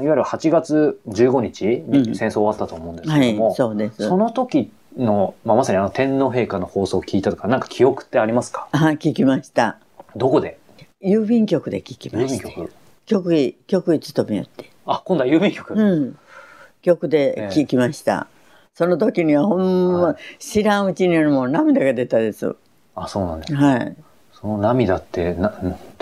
[0.00, 4.08] ん、いわゆる8月15日うんに戦争終わったと思うんですはいけども、、そうです。
[4.08, 8.68] その時の、まあ、まさにあの天皇陛下の放送を聞いたとか、なんか記憶ってありますか？
[8.72, 9.78] あ、聞きました。
[10.16, 10.58] どこで？
[11.02, 12.48] 郵便局で聞きま郵便した。
[12.48, 12.72] 局
[13.04, 14.70] 局へ、局へ勤めよって。
[14.86, 15.74] あ、今度は郵便局。
[15.74, 16.18] うん。
[16.80, 18.28] 局で聞きました。
[18.74, 22.56] その時にはほんま、はい知らんうちにもう涙が出たです。
[22.94, 23.54] あ、そうなんです。
[23.54, 23.96] はい。
[24.32, 25.52] その涙ってな、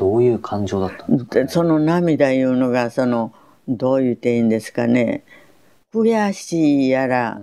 [0.01, 3.35] どういう感情だったんですか、ね、でその涙いうのがその
[3.69, 5.25] どう言っていいんですかね？
[5.93, 7.39] 悔しいやら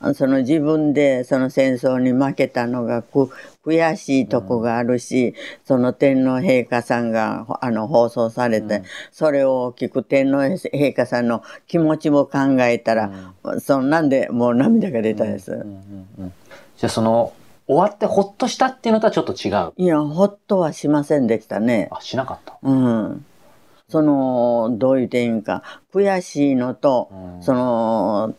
[0.00, 0.14] う、ん。
[0.14, 3.30] その自分でその戦争に負けたのがく
[3.64, 5.34] 悔しいとこがあるし、
[5.64, 8.84] その天皇陛下さんがあの放送されて、うん。
[9.12, 15.52] それを聞く天皇陛下さんの気持ちも考えたら、そんなんでもう涙が出たです。
[15.52, 16.32] うんうんうん。
[16.76, 17.32] じゃあその、
[17.66, 19.72] 終わってほっとしたっていうのとはちょっと違う。
[19.76, 21.88] いやほっとはしませんでしたね。
[21.90, 22.58] あ、しなかった。
[22.62, 23.24] うん、
[23.88, 28.34] そのどういう点か悔しいのと、うんその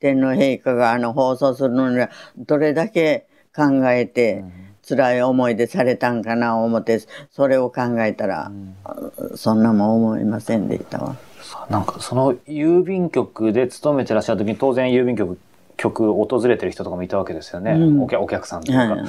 [0.00, 4.44] 天皇陛下があの放送するのにはどれだけ考えて
[4.88, 7.00] 辛い思いでされたんかな思って
[7.32, 8.52] それを考えたら
[9.20, 11.16] う、んそんなもん思いませんでしたわ。
[11.68, 15.38] なんかその郵便局で勤めてらっしゃる時に当然郵便局
[15.78, 18.02] 局を訪れてる人とかもいたわけですよね、うん。
[18.02, 19.04] お客お客さんとか、はい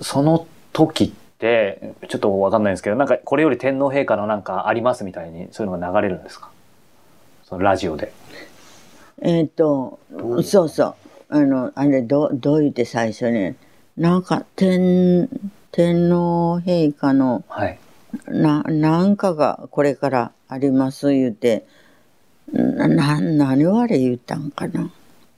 [0.00, 6.48] その時ってちょっとわかんないんですけどなんかこれより天皇陛下のなんかありますみたいにそういうのが流れるんですか？
[7.44, 8.10] そのラジオで。
[9.20, 10.94] えっ、とどうそうそう。
[11.28, 13.54] あのあれどうどう言って最初に。
[13.98, 15.28] なんか天
[15.72, 17.78] 天皇陛下のはい。
[18.28, 21.66] ななんかがこれからあります言うて
[22.50, 24.90] なな何をあれ言ったんかな？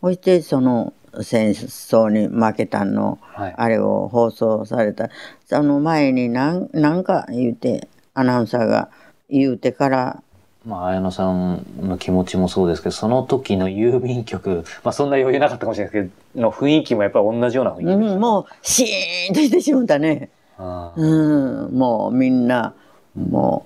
[0.05, 3.55] そしてその戦争に負けたのはい。
[3.57, 5.09] あれを放送された。
[5.47, 8.91] その前になんなんか言うてアナウンサーが
[9.31, 10.23] 言うてから。
[10.67, 17.91] まあ、綾野さんの気持ちもそうですけど、その時の郵便局、まあそんな余裕なかったかもしれないですけど、の雰囲気もやっぱり同じような雰囲気。
[17.91, 22.75] うん、もうシーンとしてしもたね、うん、もうみんな
[23.15, 23.65] も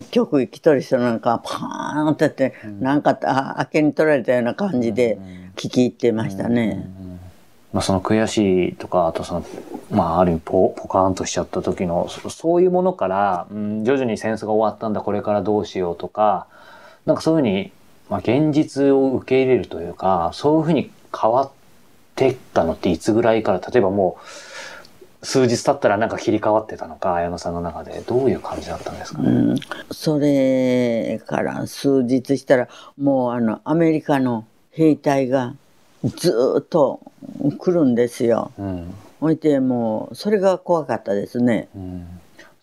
[0.00, 5.18] う局行きとる人なんかパーンってやって、なんかああけに取られたような感じで
[5.56, 6.88] 聞き入ってましたね。
[7.72, 9.44] まあ、その悔しいとか、あとその、
[9.90, 16.46] まあ、ある意味ポ、ポカーンとしちゃった時の、そそういうものから、うん、徐々に戦争が終わったんだ、これからどうしようとか、
[17.04, 17.72] なんかそういうふうに、
[18.08, 20.90] まあ、現実を受け入れるというか、そういうふうに
[21.20, 21.50] 変わっ
[22.14, 29.22] てったのっていつぐらいから、例えばもう、数日経ったらなんか切り替わってたのか、綾野さんの中で、どういう感じだったんですか？
[29.22, 29.30] ね。
[29.30, 29.56] うん、
[29.90, 35.54] それから数日したらもうあのアメリカの兵隊が
[36.04, 37.00] ずーっと
[37.58, 38.52] 来るんですよ。
[38.58, 38.94] うん。
[39.20, 41.68] ほいてもうそれが怖かったですね。
[41.74, 42.06] うん。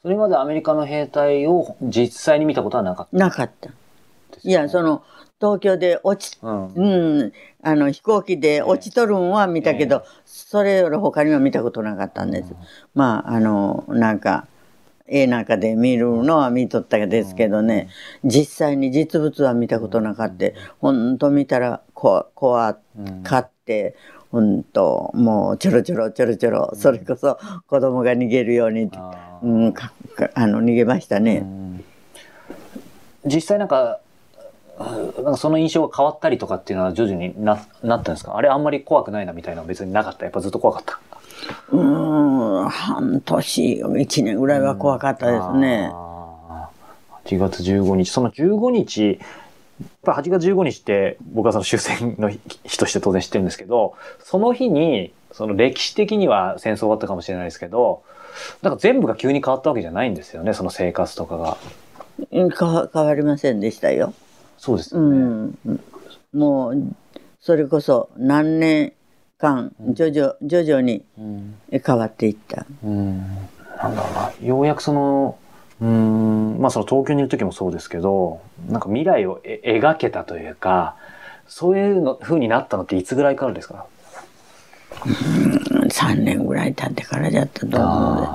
[0.02, 3.18] それまでアメリカの兵隊を実際に見たことはなかった？
[3.18, 3.70] なかった。
[3.70, 3.76] ね
[4.44, 5.04] いやそ、の
[5.40, 6.74] 東京で落ちうん。
[6.74, 12.54] うん、あの飛行機で落ちとるんは見たけど、それより他には見たことなかったんです。
[12.94, 14.48] まああのなんか
[15.12, 17.90] 絵なんかで見るのは見とったですけどね、
[18.24, 20.46] 実際に実物は見たことなかった。
[20.80, 23.96] ほんと見たらこ怖うんかって、
[24.32, 28.90] ほんともうちょろちょろちょろちょろ、それこそ子供が逃げるように、
[29.44, 31.38] うん、かかあの逃げましたね。
[31.38, 31.84] うん
[33.24, 34.00] 実際なんか、
[34.80, 38.36] うんなんかその印象が変わったりとかっていうのは徐々にななったんですか？
[38.36, 40.26] あれあんまり怖くないなみたいなのは別になかった？
[40.26, 41.00] やっぱずっと怖かった？
[41.72, 45.90] うーん半年1年ぐらいは怖かったですね。
[45.92, 46.22] あー
[47.26, 58.04] 8月15日、その15日、やっぱ8月15日って僕はその終戦の日日として当然知ってるんですけど、その日に、その歴史的には戦争終わったかもしれないですけど、
[58.62, 61.58] なんか全部が急に変わったわけじゃないんですよね、その生活とかが。
[62.32, 64.14] うんか変わりませんでしたよ。
[64.58, 65.02] そうですね。
[65.02, 65.58] ん、
[66.34, 66.96] もう
[67.40, 68.94] それこそ何年
[69.42, 71.56] 間徐々徐々にうん。
[71.72, 72.66] 変わっていった。
[72.84, 73.18] うん。
[73.78, 74.48] なんだろうな。
[74.48, 75.38] ようやくその
[75.82, 76.58] うん。
[76.60, 80.96] まあその東京にいる時もそうですけどなんか未来をえ描けたというか
[81.48, 83.86] そういうの風になったのっていつぐらいからですか
[84.92, 88.22] ？3年ぐらい経ってからじゃったと思う。
[88.22, 88.28] で。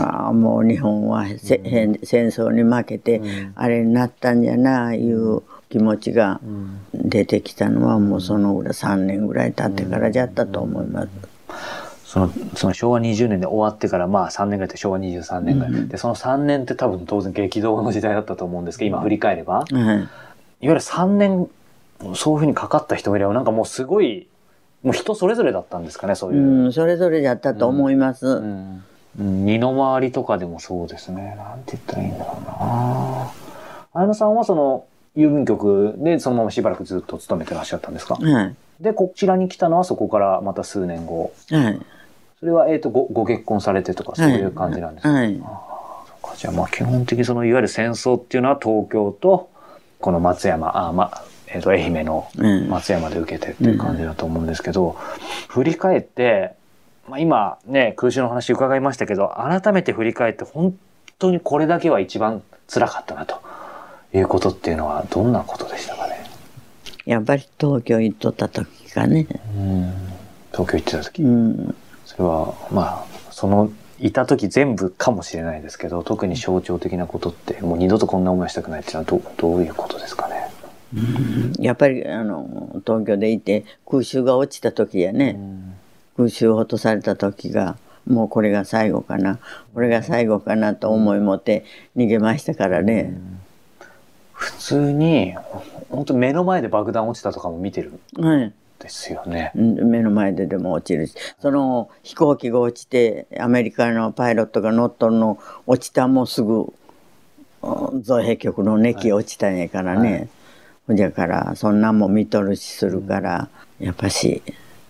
[0.00, 3.22] ああもう日本はせ、変戦争に負けて、
[3.54, 6.40] あれになったんじゃないう気持ちが
[6.94, 11.08] 出てきたのはもうそのぐらい3年ぐらい経ってからじゃったと思います。
[12.04, 20.08] そのその昭和20年で終わってからまあ3年ぐらいって昭和23年ぐらい、でその3年って多分当然激動の時代だったと思うんですけど今振り返れば、いわはい
[20.60, 21.48] ゆる3年
[22.14, 24.26] そういうふうにかかった人もいればなんかもうすごい
[24.82, 26.40] もう人それぞれだったんですかねそういう。
[26.40, 28.26] うん、それぞれだったと思います。
[28.26, 28.84] うんうん
[29.18, 31.34] 身の回りとかでもそうですね。
[31.36, 33.32] なんて言ったらいいんだろうな。
[33.94, 34.86] 綾野さんはその
[35.18, 38.14] 郵便局でそのまましばらくずっと勤めてらっしゃったんですか？
[38.14, 38.54] はい。
[38.80, 41.32] で、こちらに来たのはそこからまた数年後。
[41.50, 41.80] はい。
[42.40, 45.36] それは、えっ、とご、ご結婚されてとかそういう感じなんですか、はい。
[45.36, 49.50] そっかじゃあまあ基本的にそのいわゆる戦争っていうのは東京と
[50.00, 52.68] この松山、あまあ、えっ、と愛媛のうん。
[52.68, 54.96] 松山で受けてっていう感じだと思うんですけど、
[55.48, 56.54] 振り返って、
[57.08, 60.78] まあ、今ね空襲の話伺いましたけど改めて振り返って本
[61.18, 63.40] 当にこれだけは一番辛かったなと
[64.12, 66.24] いうことっていうのはどんなことでしたかね、
[67.04, 69.26] やっぱり東京行っとった時かね。
[69.56, 69.92] うん、
[70.52, 71.22] 東京行ってた時？
[71.22, 71.74] うん。
[72.04, 80.48] それはまあそのいた時全部かもしれないですけど特に象徴的なことってもう二度とこんな思いしたくないっていうのはどどういうことですかね？
[81.58, 85.36] やっぱりあの東京でいて空襲が落ちた時やね。
[85.38, 85.74] うん
[86.16, 89.38] 空襲を落とされた時がもうこれが最後かな
[89.72, 91.64] これが最後かなと思い持って
[91.96, 93.14] 逃げましたからね、
[94.48, 95.34] 普通に
[95.90, 98.52] 本当目の前で爆弾落ちたとかも見てるんはい。
[98.78, 99.50] ですよね。
[99.56, 101.14] うん目の前ででも落ちるし。
[101.40, 106.72] その飛行機が落ちてアメリカのパイロットが乗っとるの落ちたもすぐ
[107.62, 110.28] うん造幣局のネキ落ちたんやからね、
[110.86, 113.48] ほじゃからそんなんも見とるしするから、
[113.80, 114.42] やっぱし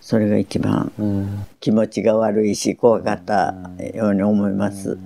[0.02, 1.46] それが一番うん。
[1.60, 3.54] 気持ちが悪いし怖かった
[3.94, 4.92] ように思います。
[4.92, 4.98] そ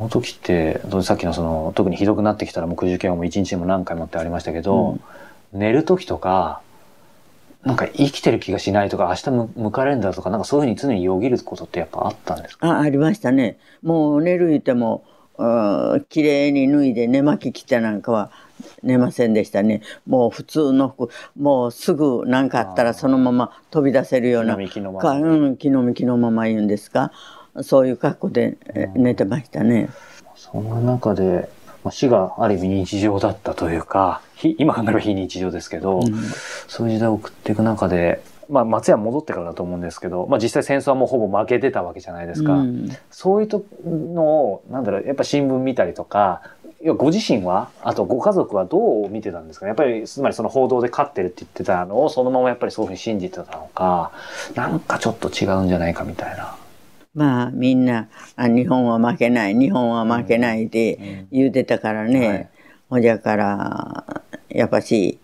[0.00, 4.98] の時ってさっきのその特にひどくなってきたら目撃験はもう一日にも何回もってありましたけど、
[5.52, 6.60] 寝る時とか
[7.64, 12.68] なんか生きてる気がしないとか明日む向かれるんだとかなんかそういうふうに常によぎることってやっぱあったんですか？
[12.68, 13.58] あありましたね。
[13.82, 15.04] もう寝る言っても
[15.38, 18.30] うん綺麗に脱いで寝巻き着てなんかは
[18.82, 19.82] 寝ませんでしたね。
[20.06, 25.02] もう普通の服もうすぐ何かあったらそのまま飛び出せるような気の身気のまま。
[25.02, 27.12] かうん気の身気のまま言うんですか？
[27.62, 29.88] そういう格好でえ寝てましたね。
[30.36, 31.48] その中で、
[31.84, 36.04] まあ、死がある意味日常だったというかひ今考えれば非日常ですけど、うん
[36.68, 42.54] そういう時代を送っていく中で、まあ、松山戻ってからだと思うんですけど、まあ、実際戦争はもうほぼ負けてたわけじゃないですか。
[42.54, 46.42] うんそういうとのを、なんだろう、やっぱ新聞見たりとか、
[46.82, 49.68] いやご自身は、あとご家族はどう見てたんですかね？
[49.68, 54.12] やっぱり、つまりその報道で勝ってるって言ってたのを、そのままやっぱりそういうふうに信じてたのか、
[54.54, 56.56] なんかちょっと違うんじゃないかみたいな。
[57.14, 62.48] まあみんなあ日本は負けない日本は負けないって言うてたからね、はい。
[62.88, 65.18] ほじゃからやっぱし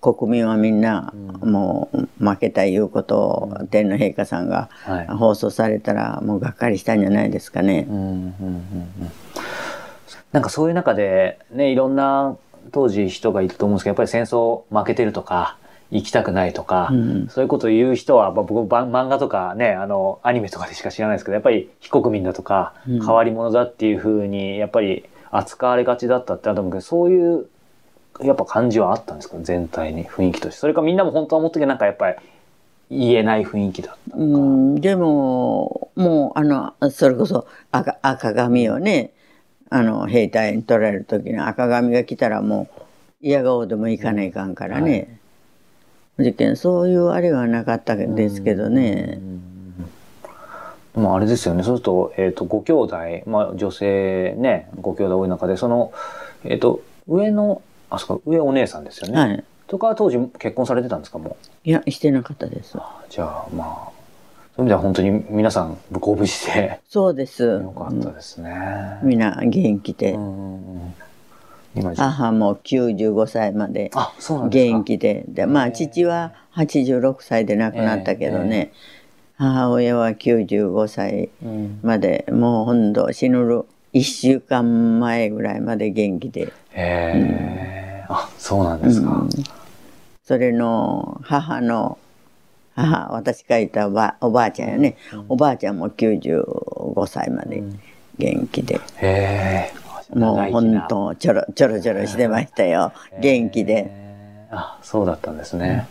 [0.00, 1.12] 国民はみんな
[1.42, 5.06] もう負けたいうことを天皇陛下さんがはい。
[5.08, 7.86] 放送されたらもうがっかりしたんじゃないですかね。
[10.32, 12.36] なんかそういう中でねいろんな
[12.70, 15.58] 当時人がいると思うんですけどやっぱり戦争負けてるとか
[15.92, 22.98] 行きたくないとか、うんそういうことを言う人は、まあ、僕ば漫画とかねあのアニメとかでしか知らないですけどやっぱり非国民だとかうん。
[23.00, 27.46] 変わり者だっていうふうにやっぱり扱われがちだったってあると思うけどそういう
[28.20, 29.36] やっぱ感じはあったんですか？
[29.42, 30.60] 全体に雰囲気として。
[30.60, 32.16] それかみんなも本当は思ったけどなんかやっぱり
[32.90, 39.12] 言えない雰囲気だったうん、でももうあのそれこそ赤赤紙をね
[39.70, 42.82] あの兵隊に取られる時に赤紙が来たらもう
[43.26, 45.20] 嫌顔でも行かないかんからね、
[46.22, 49.20] 事件そういうあれはなかったですけどね、
[50.94, 51.62] でもあれですよね。
[51.62, 55.92] そうすると,、えー、とご兄弟、まあ、女性ねご兄弟多い中でその、
[56.44, 59.44] えー、と上のあそこ上お姉さんですよね、はい。
[59.66, 61.68] とかは当時結婚されてたんですかもう？
[61.68, 62.76] いやしてなかったです。
[63.08, 63.92] じゃあまあ。
[64.54, 66.80] そういう意味では本当に皆さんご無事で。
[66.86, 67.42] そうです。
[67.42, 68.98] よかったですね。
[69.02, 70.94] みんな元気で、うん
[71.74, 73.90] 母も95歳まで
[74.48, 75.24] 元気で。
[75.28, 78.72] でまあ父は86歳で亡くなったけどね、
[79.36, 83.64] 母親は95歳うんまでもうほんと死ぬる
[83.94, 89.10] 1週間前ぐらいまで元気で、へえ、あそうなんですか。
[89.10, 89.28] うん。
[90.24, 91.98] それの母の
[92.74, 94.96] 母母私がいたおばおばあちゃんやね、
[95.28, 97.62] おばあちゃんも95歳まで
[98.18, 99.81] 元気で、へえ。
[100.14, 103.90] もう本当ちょろちょろちょろしてましたよ、元気で。
[104.50, 105.86] あ、そうだったんですね。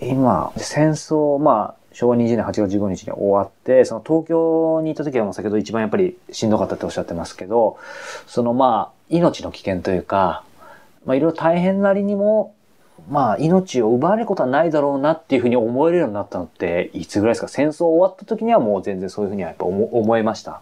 [0.00, 7.78] 今、戦争、まあ、昭和20年8月15日に終わって、その東京にいた時はもう先ほど一番やっぱりしんどかったっておっしゃってますけど、
[8.26, 10.44] そのまあ、命の危険というか、
[11.04, 12.54] まあいろいろ大変なりにも、
[13.10, 17.48] まあ命を奪われることはないだろうなっていうふうに思えるようになったのって、いつぐらいですか？
[17.48, 20.60] 戦争終わった時にはもう全然そういうふうにはやっぱ思思えました？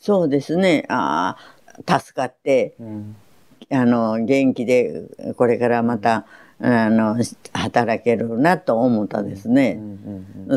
[0.00, 2.74] そうですねああ助かって
[3.70, 5.04] あの元気で
[5.36, 6.26] これからまた
[6.60, 7.16] あの
[7.52, 9.80] 働けるなと思ったですね。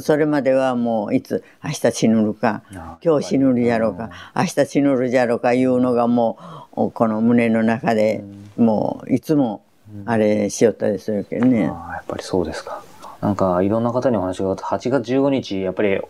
[0.02, 2.64] それまではもういつ明日死ぬるか
[3.04, 6.40] 今日死ぬるじゃろうか明日死ぬるじゃろうかいうのがも
[6.76, 8.24] うこの胸の中で
[8.58, 9.64] もういつも
[10.06, 11.68] あれしよったでするけどね。
[11.68, 12.84] ああやっぱりそうですか。
[13.22, 16.02] なんかいろんな方にお話があって8月15日やっぱり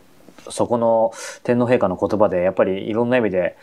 [0.50, 1.12] そこの
[1.44, 3.58] 天皇陛下の言葉でやっぱりいろんな意味で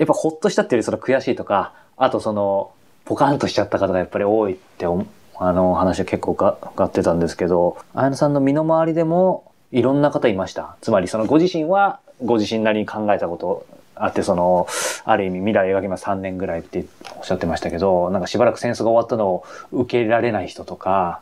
[0.00, 2.72] やっぱほっとしたっていうよりその悔しいとかあとその
[3.04, 10.76] ポカンとしちゃった方がやっぱり多いってあの話は結構が伺ってたんですけど綾野さんの身の回りでもいろんな方いました。
[10.80, 14.66] つまりそのご自身はご自身なりに考えたことあってその
[15.04, 16.06] ある意味未来を描きます。
[16.06, 16.86] 3年ぐらいって
[17.18, 21.20] おっしゃってましたけどなんかしばらく戦争が終わったのを受け入れられない人とか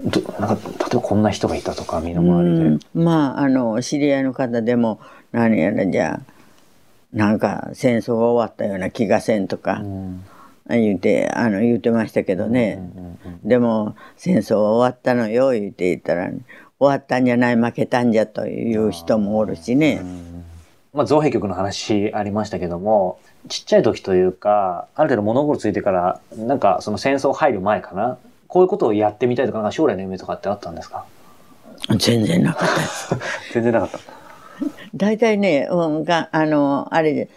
[0.00, 2.86] どなんか例えばこんな人がいたとか身の回りで。
[2.94, 4.98] まああの知り合いの方でも
[5.32, 6.37] 何やらじゃあ
[7.12, 10.24] なんか戦争が終わったような気がせんとかうん
[10.70, 12.78] 言うてあの言うてましたけどね、
[13.42, 16.38] でも戦争は終わったのよ言うて言ったら終
[16.78, 20.02] わったんじゃない負けたんじゃという人もおるしね。
[20.92, 31.04] まあ、造幣局の話ありましたけどもちっちゃい時というかある程度物心ついてからなんかその戦争入る前かなこういうことをやってみたいとか将来の夢とかってあったんですか？
[31.98, 33.16] 全然なかったです。
[33.54, 33.98] 全然なかった。
[34.98, 37.30] 大体ね、うん、があのあれで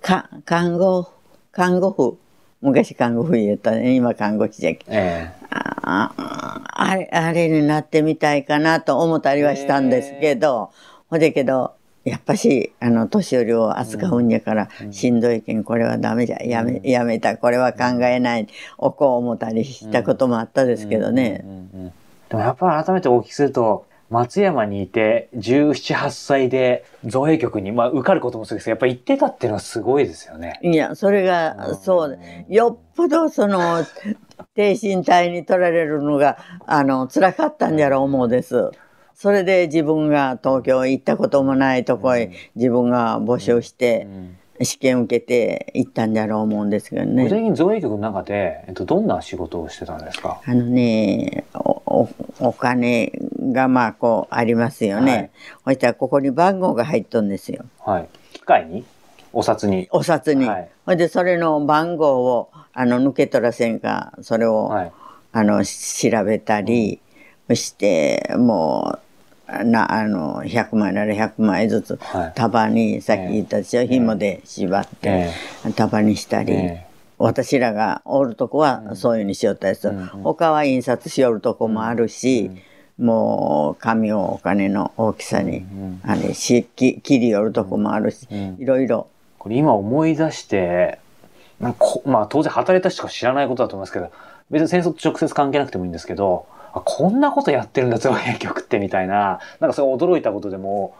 [0.00, 1.08] か看護
[1.50, 2.18] 看護婦。
[2.60, 3.96] 昔看護婦言ったね。
[3.96, 6.12] 今看護師じゃけえあ
[6.68, 10.70] あれあれになってみたいかなと思ったりはしたんですけど、
[11.10, 11.74] ほんでけど
[12.04, 18.46] やっぱしあの年寄りを扱うんやから、しんどいけんこれはダメじゃやめやめたこれは考えない
[18.78, 21.44] おこう思ったりしたこともあったですけどね。
[22.28, 30.60] でもやっぱり改めてお聞きすると松山にいて1718歳で造幣局に、まあ、受かることもそうですけどやっぱ行ってたっていうのはすごいですよね。
[30.62, 33.84] いやそれがそうよっぽどその
[34.54, 36.36] 低身体に取られるのが
[36.66, 38.70] あの辛かったんじゃろう思うです。
[39.14, 44.06] それで自分が東京行ったこともないとこへ自分が募集して
[44.62, 47.24] 試験受けて行ったんじゃろう思うんですけどね。
[47.24, 50.40] 具体的に造幣局の中で、えっと、どんな仕事をしてたんですか？
[50.44, 52.08] あのねおお
[52.40, 53.12] お金
[53.50, 55.12] がまあこうありますよね。
[55.12, 55.30] はい
[55.64, 57.64] そしたらここに番号が入っとんですよ。
[57.80, 58.08] はい。
[58.32, 58.84] 機械に？
[59.32, 59.88] お札に？
[59.90, 60.46] お札に。
[60.46, 64.92] はいほいでそれの番号をあの抜け取らせんかそれを、はい。
[65.32, 67.00] あの調べたり
[67.54, 68.98] しても
[69.48, 75.32] うなあの100枚なら100枚ずつはい束にさっき言ったでしょ、紐で縛って、
[75.66, 76.86] え束にしたり、え
[77.18, 82.50] 私らがおるとこはそういうふうにしよったです、他は印刷しよるとこもあるし、
[82.98, 85.64] もう紙をお金の大きさに、
[86.04, 88.28] あれしき切りよるとこもあるし、
[88.58, 89.08] いろいろ。
[89.38, 91.00] これ今思い出して、
[91.58, 94.10] なんかこまあ当然働いた人しか知らないことだと思いますけど、
[94.50, 100.94] 別に戦争と直接関係なくてもいいんですけど、あこんなことやってるんだ、造幣局ってみたいな、なんかそれ驚いたことでも、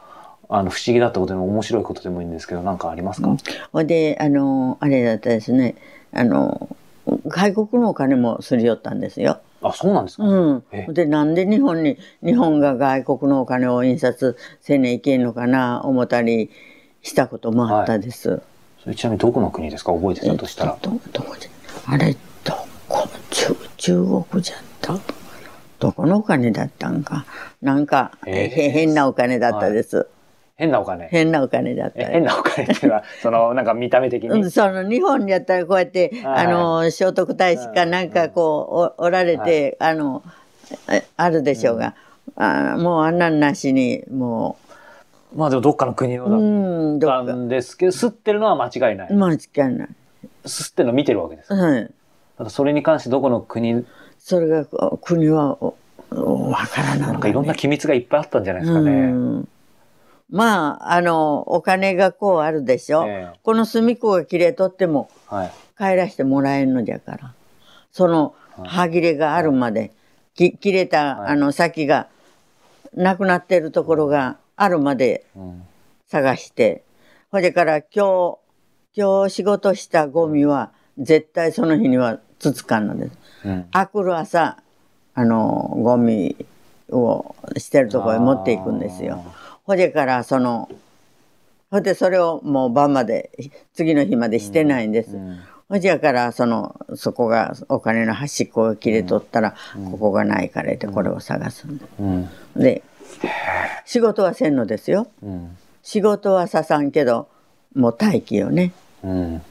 [0.48, 3.28] あの不思議だったことでも面白いことでもいいんですけど、なんかありますか、
[3.72, 3.86] ほん。
[3.86, 5.76] であのあれだったですね。
[6.12, 6.68] あの
[7.26, 9.40] 外国のお金もすり寄ったんですよ。
[9.62, 10.64] あ、そうなんですか、うん。
[10.72, 16.50] え、でなんで日本に日本が外国のお金を印刷せねいけんのかな思ったり
[17.02, 18.42] したこともあったです。
[18.82, 19.92] それちなみにどこの国ですか？
[19.92, 20.78] 覚えてたとしたら。
[20.82, 21.48] どどこで
[21.86, 22.54] あれど
[22.88, 23.08] こ？
[23.30, 24.98] 中中国じゃった？
[25.78, 27.24] どこのお金だったんか。
[27.60, 28.34] なんか、えー。
[28.66, 30.06] へ変なお金だったです、
[30.56, 31.08] 変なお金。
[31.08, 32.02] 変なお金だった。
[32.02, 34.42] え変なお金っていうのは、 その、なんか見た目的に？
[34.42, 36.46] うん、その日本やったらこうやって、はい。
[36.46, 40.22] あの聖徳太子かなんかこうおおられて、あの
[40.86, 41.94] ああるでしょうが、
[42.36, 44.56] あもうあんなんなしにも
[45.34, 49.12] まあでもどっかの国のだったんですけど、吸ってるのは間違いない。
[49.12, 49.38] 間違い
[49.74, 49.88] ない、
[50.44, 51.52] 吸ってるの見てるわけです。
[51.52, 51.90] はい、
[52.38, 53.84] ただそれに関してどこの国、
[54.18, 54.66] それが
[55.00, 55.74] 国はわ
[56.66, 58.90] からなんだ、ね、なんかいろんな機密がいっぱいあったんじゃないですかね。
[58.90, 59.48] うん
[60.32, 63.38] まああのお金がこうあるでしょ、ええ。
[63.42, 65.52] この隅っこが切れとってもはい。
[65.76, 67.34] 帰らしてもらえるのじゃから。
[67.92, 68.68] そのはい。
[68.68, 69.92] 歯切れがあるまで、
[70.34, 71.32] き切れた、はい。
[71.32, 72.08] あの先が
[72.94, 75.62] なくなってるところがあるまでうん。
[76.08, 76.82] 探して、
[77.30, 78.38] ほいでから今日、
[78.94, 83.18] 今日仕事したゴミは絶対その日にはつつかんのです。
[83.44, 83.66] うん。
[83.72, 84.56] あくる朝、
[85.14, 86.46] あの、ゴミ
[86.90, 89.22] をしてるところへ持っていくんですよ。
[89.64, 90.68] ほいでからその、
[91.70, 93.30] ほいでそれをもう晩まで、
[93.74, 95.16] 次の日までしてないんです。
[95.16, 95.40] うん。
[95.68, 99.54] ほいじゃからそのそこがお金の端っこが切れとったら、
[99.90, 102.28] ここがないからってこれを探すんでうん。
[102.56, 102.82] で
[103.86, 105.08] 仕事はせんのですよ。
[105.22, 105.56] うん。
[105.82, 107.28] 仕事はささんけど
[107.74, 108.72] もう待機よね。
[109.02, 109.42] うん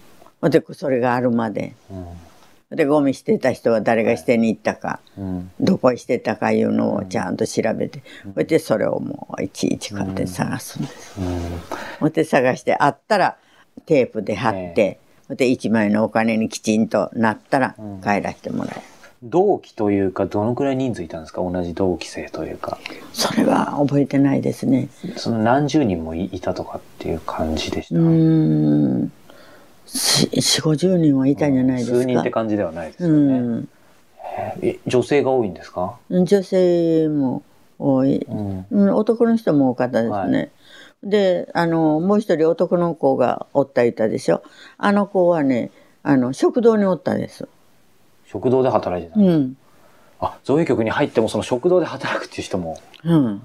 [0.44, 1.74] でそれがあるまで。
[1.90, 2.06] うん
[2.72, 8.02] でゴミ捨てた人は誰が捨てに行ったか、うんどこへ捨てたかいうのをちゃんと調べて、
[8.34, 11.40] ほいでそれをもういちいち買って探すんです、うん。
[12.00, 13.38] ほいで探してあったら
[13.86, 18.02] テープで貼って、ほいで1枚のお金にきちんとなったらうん。
[18.02, 18.82] 帰らせてもらえる。
[19.24, 21.42] 同期というかどのくらい人数いたんですか？
[21.42, 22.80] 同じ同期生というか。
[23.14, 24.88] それは覚えてないですね。
[25.16, 29.12] その何十人もいいたとかっていう感じでした、うーん。
[29.86, 31.98] し四五十人はいたんじゃないですか。
[31.98, 33.70] 数人って感じではないですうよね、ん。
[34.62, 37.44] え女性が多いんですか、女性も
[37.80, 38.26] 多い。
[38.30, 40.52] うんうん、男の人も多かったですね。
[41.04, 44.44] で、あの、もう一人男の子がおったいたでしょ。
[44.78, 45.72] あの子はね、
[46.04, 47.48] あの、食堂におったです。
[48.26, 49.58] 食堂で働いてた、うん。
[50.20, 53.42] あ造営局に入ってもその食堂で働くっていう人もうん。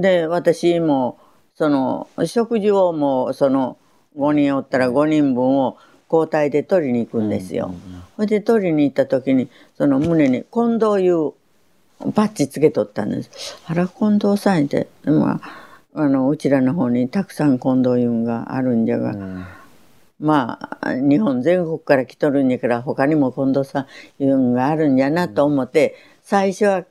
[0.00, 1.18] で、私も、
[1.54, 3.78] その、食事をもう、その、
[4.16, 5.78] 5人おったら5人分を
[6.10, 7.74] 交代で取りに行くんですよ。
[8.16, 11.32] それで取りに行った時に、その胸に近藤いう
[12.14, 13.58] バッジつけとったんです。
[13.66, 15.40] あら、近藤さんって、ま
[15.94, 19.44] あ、あの、うちらの方にたくさん近藤いうんがあるんじゃが、うん
[20.18, 23.86] まあ、日本全国から来とるんやから、他にも近藤さ
[24.18, 26.84] んいうんがあるんやなと思って、最初は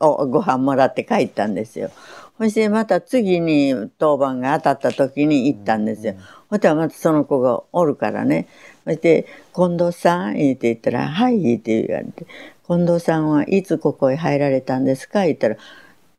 [0.00, 1.90] おご飯もらって帰ったんですよ。
[2.38, 6.14] そしてまた次に当番が当たった時に行ったんですよ。
[6.48, 8.48] そしたらまたその子がおるからね。
[8.84, 10.34] そして、近藤さん？
[10.34, 12.26] 言って言ったら、はいって言われて、
[12.66, 15.24] 近藤さんはいつここへ入られたんですか？
[15.24, 15.56] 言ったら、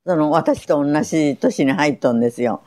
[0.06, 2.62] その私と同じ年に入っとんですよ。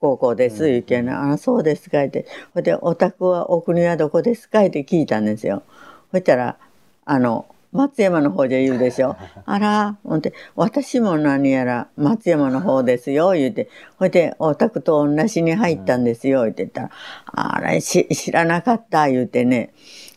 [0.00, 2.26] 高校です、言うけんあ、そうですかって。
[2.54, 4.64] ほいで、お宅はお国はどこですか？
[4.66, 5.62] って聞いたんですよ。
[6.10, 6.58] そしたら、
[7.04, 9.16] あの、松山の方で言うでしょ。
[9.46, 13.68] あら、ほんで、私も何やら松山の方ですよ、言うて。
[13.98, 16.90] ほいで、お宅と同じに入ったんですよ、言ってたら、
[17.26, 19.72] あら、し知らなかった、言うてね。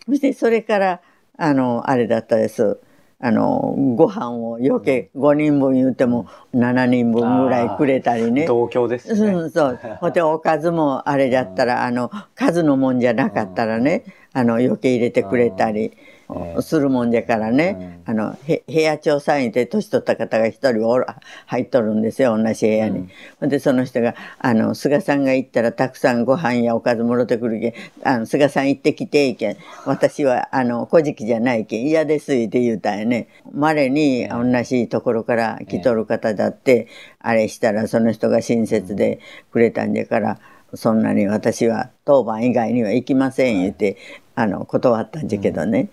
[0.06, 1.02] そして、それから、
[1.38, 2.80] あの、あれだったです。
[3.22, 8.46] あの、ご飯を余計5人分言うても7人分ぐらいくれたりね。
[8.48, 9.80] 同郷ですね、うん、そう。
[10.00, 15.94] ほんで、おかずもあれだったら、 あの、数のもんじゃなかったらね、あの、余計入れてくれたり
[16.32, 16.62] ええ。
[16.62, 21.08] するもんじゃからね、あの、へ部屋調査員って年取った方が一人おる
[21.48, 23.10] 入っとるんですよ、同じ部屋に。
[23.40, 27.74] ほんで、その人が、あの、菅さんが行ったらたくさんご飯やおかずもろてくるけん、
[28.04, 29.58] あの、菅さん行ってきていけん。
[29.86, 33.28] 私は、あの、古事記じゃないけん、嫌ですって言うたんやね。
[33.52, 36.88] 稀に同じところから来とる方だって、
[37.20, 39.20] あれしたらその人が親切で
[39.52, 40.40] くれたんじゃから、
[40.74, 43.98] そんなに私は当番以外には行きません言って、
[44.36, 45.90] あの、断ったんじゃけどね。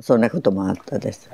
[0.00, 1.30] そんなこともあったです。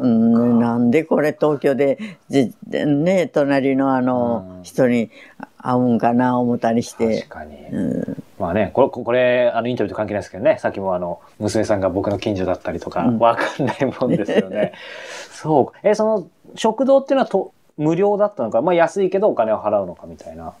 [0.00, 0.38] うん。
[0.38, 0.58] うん。
[0.58, 5.10] なんでこれ東京でじね隣のあの人に
[5.58, 7.22] 会うんかな思ったりして。
[7.22, 7.28] 確。
[7.28, 8.24] かに、うん。
[8.38, 10.58] まあねこれこれあのインタビューと関係ないですけどね。
[10.58, 14.72] さっきもあの娘さんが僕の近所だったりとかわかんないもんですよね、
[15.30, 15.72] そうか。
[15.82, 18.62] えその食堂っていうのはと無料だったのか。
[18.62, 20.54] まあ安いけどお金を払うのかみたいな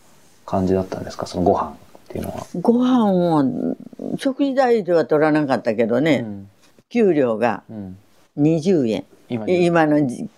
[0.46, 1.26] 感じだったんですか？
[1.26, 1.74] そのご飯っ
[2.08, 3.76] ていうのは、ご飯を
[4.16, 6.48] 食事代では取らなかったけどね、うん。
[6.88, 7.98] 給料がうん。
[8.38, 9.04] 20円。
[9.28, 10.28] 今今のじ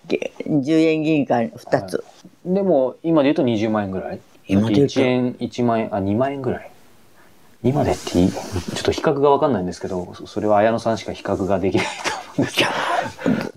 [0.47, 2.03] 10円銀貨2つ。
[2.43, 4.19] でも今で言うと20万円ぐらい？
[4.47, 6.71] 今で言うと1円1万円あ2万円ぐらい？
[7.61, 8.31] 今でっていい？
[8.31, 12.71] ちょっと比較が分かんないんですけどそそれは綾野さんしか比較ができないと思うんですけど。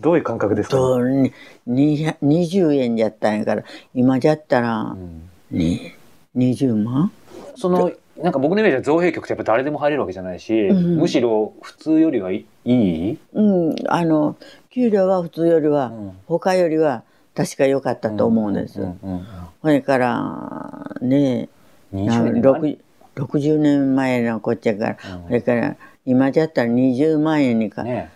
[0.01, 1.33] どういう感覚ですか、とに
[1.67, 3.63] に20円じゃったんやから
[3.95, 5.31] 今じゃったらうん。
[5.51, 5.93] に
[6.37, 7.13] 20万？
[7.57, 10.97] そのなんか僕のイメージは造幣局ってやっぱ誰でも入れるわけじゃないし、うん。
[10.99, 12.73] むしろ普通よりはいい？
[13.11, 13.75] い、うん。
[13.89, 14.37] あの
[14.71, 16.13] 給料は普通よりは、うん。
[16.27, 17.03] 他よりは
[17.35, 18.81] 確か良かったと思うんです。
[18.81, 19.27] うんうんうん
[19.63, 21.49] それからね
[21.93, 22.79] うんな20年前6
[23.15, 25.25] 60年前のこっちゃから、うん。
[25.27, 28.11] それから今じゃったら20万円にか、ね。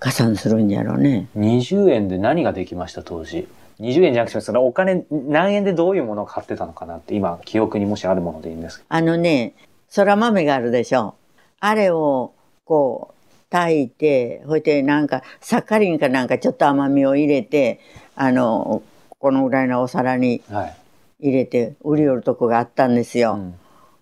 [0.00, 1.28] 加算するんじゃろうね。
[1.36, 3.48] 20円で何ができました当時？
[3.80, 9.54] 20円じゃなくてそのお金何円でどういうものを買ってたのかなって今記憶にもしあるものでいいんですけあのね
[9.88, 11.14] そら豆があるでしょ
[11.60, 12.32] あれを
[12.64, 17.80] こう炊いてほいでなんかサッカリンかなんかちょっと甘みを入れて
[18.16, 18.82] あの
[19.18, 20.76] このぐらいのお皿にはい。
[21.20, 23.34] 入れて売り寄るとこがあったんですよ。
[23.34, 23.54] うん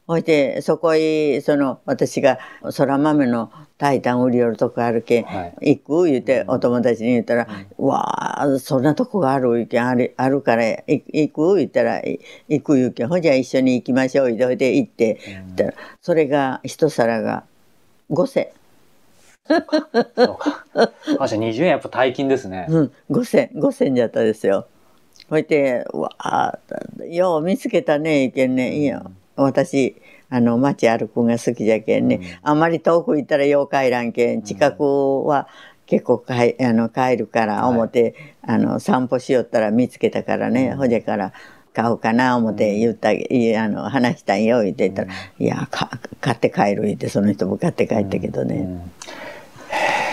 [0.06, 2.38] ほいでそこへその私が
[2.70, 6.04] そら豆の炊いたん売り寄るとこあるけん、はい行く？
[6.04, 7.46] 言うてお友達に言ったら
[7.78, 17.44] 「うわあそんなとこがある言うけんあるあるからい行く?」言ったら「い行く言うけんほいじゃあ一緒に行きましょう」言うてほいで行って、言ったらそれが一皿が
[18.10, 18.48] 5銭。
[19.48, 20.64] そうか。
[21.18, 22.66] あ、じゃあ20円やっぱ大金ですね。
[22.68, 24.66] うん、5銭5銭じゃったですよ。
[25.28, 26.58] ほいで「うわあ
[27.08, 29.96] よう見つけたねいけんねいいよ私
[30.30, 34.42] あの街歩くんが好きじゃけんね、あんまり遠く行ったらよう帰らんけん。
[34.42, 34.82] 近く
[35.24, 35.46] は
[35.86, 38.14] 結構かいあの帰るから思って、
[38.46, 41.32] あの散歩しよったら見つけたからね、ほじゃから
[41.74, 48.66] 買おうかな思って言った、いいあの話したんよ言って言ったら「いやか買って帰る」言ってその人も買って帰ったけどね。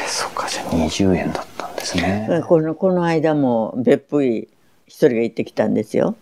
[0.08, 2.44] そうか、じゃあ20円だったんですね。
[2.48, 4.48] このこの間も別府へ
[4.88, 6.16] 一人が行ってきたんですよ。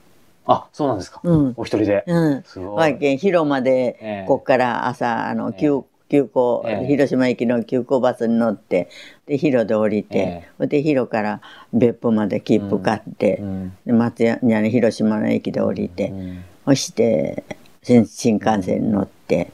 [0.47, 1.19] あ、そうなんですか。
[1.23, 1.53] うん。
[1.57, 2.03] お一人で。
[2.07, 2.43] うん。
[2.43, 3.17] すごい。
[3.17, 4.25] 広間で、ええ。
[4.27, 6.85] こっから朝あの急急行、ええ。
[6.87, 8.89] 広島行きの急行バスに乗って
[9.25, 11.41] で広で降りて、えほいで広から
[11.73, 17.43] 別府まで切符買って、うんで松屋に広島の駅で降りて、うんそして
[17.83, 19.51] 新新幹線に乗って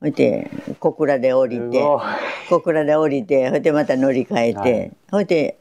[0.00, 0.50] ほいで
[0.80, 1.78] 小倉で降りて
[2.48, 4.92] 小倉で降りてほいでまた乗り換えて、はい。
[5.12, 5.58] ほいで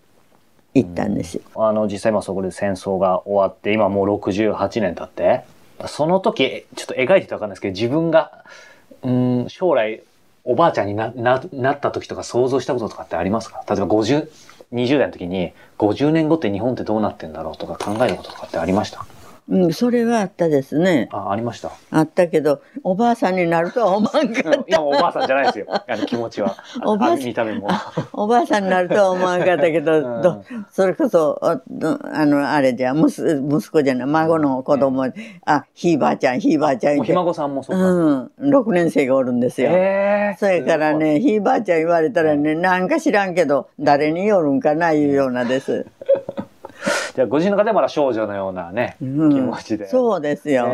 [0.73, 1.41] 行ったんですよ。
[1.55, 5.43] あの実際まあそこで戦争が終わって今もう68年経って。
[5.87, 8.45] その時ちょっと描いてたわかんないですけど自分が
[9.01, 10.03] うん将来
[10.43, 13.63] おばあちゃんになななった時とか想像したこととかってありますか？
[13.67, 14.29] 例えば50
[14.73, 19.03] 20代の時に50年後って日本ってどうなってんだろうとか考えることとかってありました？
[19.51, 21.09] うん、それはあったですね。
[21.11, 21.73] あありました。
[21.91, 24.63] あったけどおばあさんになるとは思わんかった。
[24.65, 25.65] 今おばあさんじゃないですよ。
[25.69, 26.55] あの気持ちは。
[26.85, 27.67] おばああ見た目も。
[28.13, 30.21] おばあさんになるとは思わんかったけど、うん。
[30.21, 31.61] どそれこそあ
[32.25, 35.11] のあれじゃ息息子じゃない孫の子供、
[35.45, 39.69] あひいばあちゃんひいばあちゃんひ孫さんもそうか、うん、6年生がおるんですよ。
[39.71, 40.39] えー。
[40.39, 45.85] それからねひいばあちゃん言われたらねなんか知らんけど誰によるんかないうようなです。
[47.15, 49.29] じゃあご自身の方はまだ少女のようなね、うん。
[49.29, 49.87] 気持ちで。
[49.87, 50.67] そうですよ、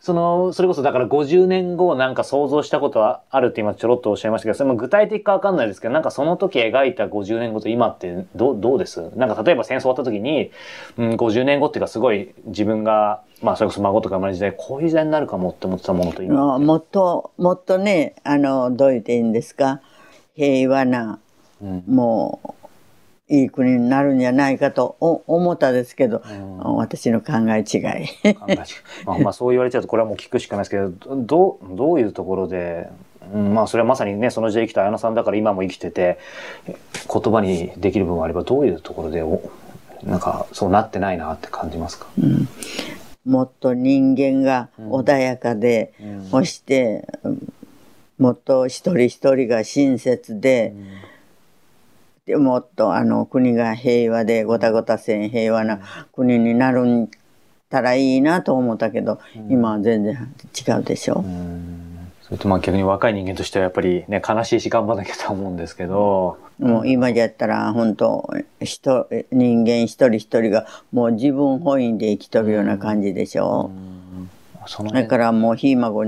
[0.00, 9.00] そのそれこそだから50年後なんか想像したことはあるって今ちょろっとおっしゃいましたけどそれも具体的かわかんないですけどなんかその時描いた50年後と今ってどうどうです？
[9.14, 10.50] なんか例えば戦争終わった時に、
[10.98, 19.80] うん、50年後っていうかすごい自分がまあそれこそ孫とか生まれる時代こういう時代になるかもって思ってたものとう今あもっともっとねあのどう言っていいんですか？
[20.34, 21.20] 平和な
[21.62, 21.84] うん。
[21.86, 22.48] もう
[23.28, 26.58] いい国になるんじゃないかとお思ったですけど、うん。
[26.76, 28.36] 私の考え違い。
[29.04, 32.88] まあ、まあそう言われちゃうとこれはもう聞くしかないですけどどうどういうところで、
[33.32, 36.18] うん、まあそれはまさにねその時代生きた綾野さんだから今も生きてて
[36.66, 36.76] え
[37.12, 39.40] 言葉にできる部分はあればどういうところでお
[40.02, 42.08] なんかそうなってないなって感じますか、
[43.24, 46.24] もっと人間が穏やかで、うん。
[46.28, 47.52] そしてうん
[48.18, 50.74] もっと一人一人が親切で、
[52.26, 55.80] でもっとあの国が平和でごたごたせん平和な
[56.12, 57.10] 国になるん
[57.68, 59.18] たらいいなと思ったけど、
[59.48, 61.24] 今は全然違うでしょ。
[61.26, 62.10] うん。
[62.20, 73.70] それとまあ逆に若い人間としてはやっぱりね悲しいし頑張らなきゃと思うんですけど、もう今じゃったら本当人人間一人一人がもう自分本位で生きとるような感じでしょ。
[74.92, 76.04] だからもうひい孫あ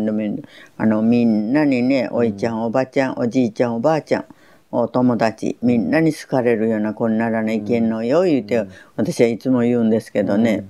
[0.87, 2.63] のみんなにねおいちゃん。
[2.63, 4.27] おばちゃんおじいちゃんおばあちゃん
[4.77, 8.67] お友達みんなに好かれるような子にならないけんのよ言うて
[8.97, 10.65] 私はいつも言うんですけどね。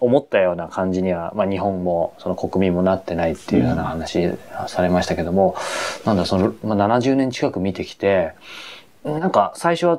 [0.00, 4.30] 思ったような感じには、まあ、日本もその国民もなってないっていうような話
[4.66, 5.54] されましたけども、
[6.04, 8.32] なんだその、まあ、70年近く見てきて
[9.04, 9.98] なんか最初は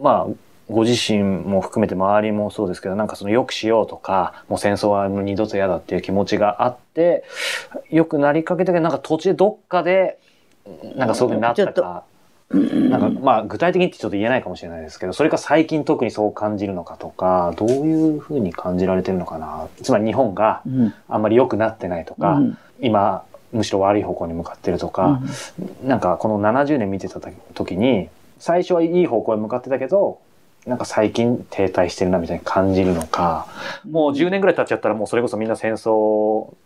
[0.00, 0.34] まあ
[0.70, 7.24] ご自身も含めて周りもそうですけどなんかその良くしようとかもう戦争は二度と嫌だっていう気持ちがあって
[7.90, 10.18] 良くなりかけたけどなんか途中でどっかで
[10.96, 12.04] なんかそういうふうになったか。
[12.54, 19.68] なんかまあ具体的にってちょっと言えないかもしれないですけどそれか最近特にそう感じるのかとかどういうふうに感じられてるのかな。
[19.82, 20.94] つまり日本がうん。
[21.08, 22.58] あんまり良くなってないとか、うん。
[22.80, 25.20] 今むしろ悪い方向に向かってるとか、
[25.84, 27.20] なんかこの70年見てた
[27.54, 30.18] 時に最初はいい方向へ向かってたけど
[30.66, 33.46] なんか最近停滞してるなみたいに感じるのか
[33.88, 36.56] もう10年ぐらい経っちゃったらもうそれこそみんな戦争を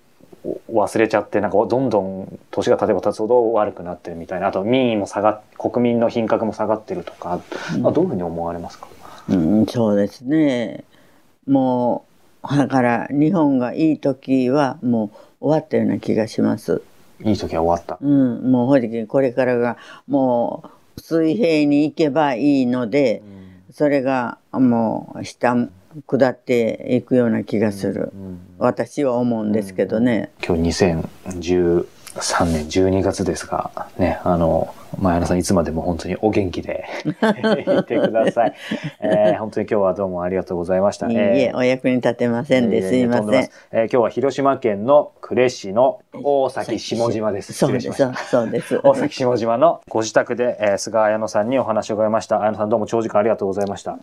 [0.72, 7.40] 忘れちゃってなんかどんどん年が経てば経つほど悪くなってるみたいなあと民意も下がっ国民の品格も下がってるとか、
[7.84, 8.88] あどういうふうに思われますか、
[9.28, 10.84] うん、そうですね。
[11.46, 12.04] も
[12.44, 16.82] うだから日本がいい時はもう終わったような気がします。
[17.24, 17.98] いい時は終わった。
[18.00, 19.76] うん、もうほいでこれからが
[20.06, 20.64] も
[20.96, 23.22] う水平に行けばいいので、
[23.72, 25.56] それがもう下
[26.06, 28.12] 下っていくような気がする。
[28.58, 30.30] 私は思うんですけどね。
[30.44, 31.84] 今日2013
[32.46, 38.54] 年12月ですが、ね、あの、前原さんいつまでも本当にお元気で いてください。
[39.00, 41.08] えー、本当に今日はどうもありがとうございました。
[41.08, 43.26] いいえ、お役に立てませんで、すいません。
[43.30, 47.52] えー、今日は広島県の呉市の大崎下島です。
[47.52, 47.92] そうです。
[48.30, 48.80] そうです。
[48.82, 52.40] 大 崎下島のご自宅で、えー、菅彩乃さんにお話を伺いました。
[52.40, 53.98] 彩乃さんどうも長時間ありがとうございました。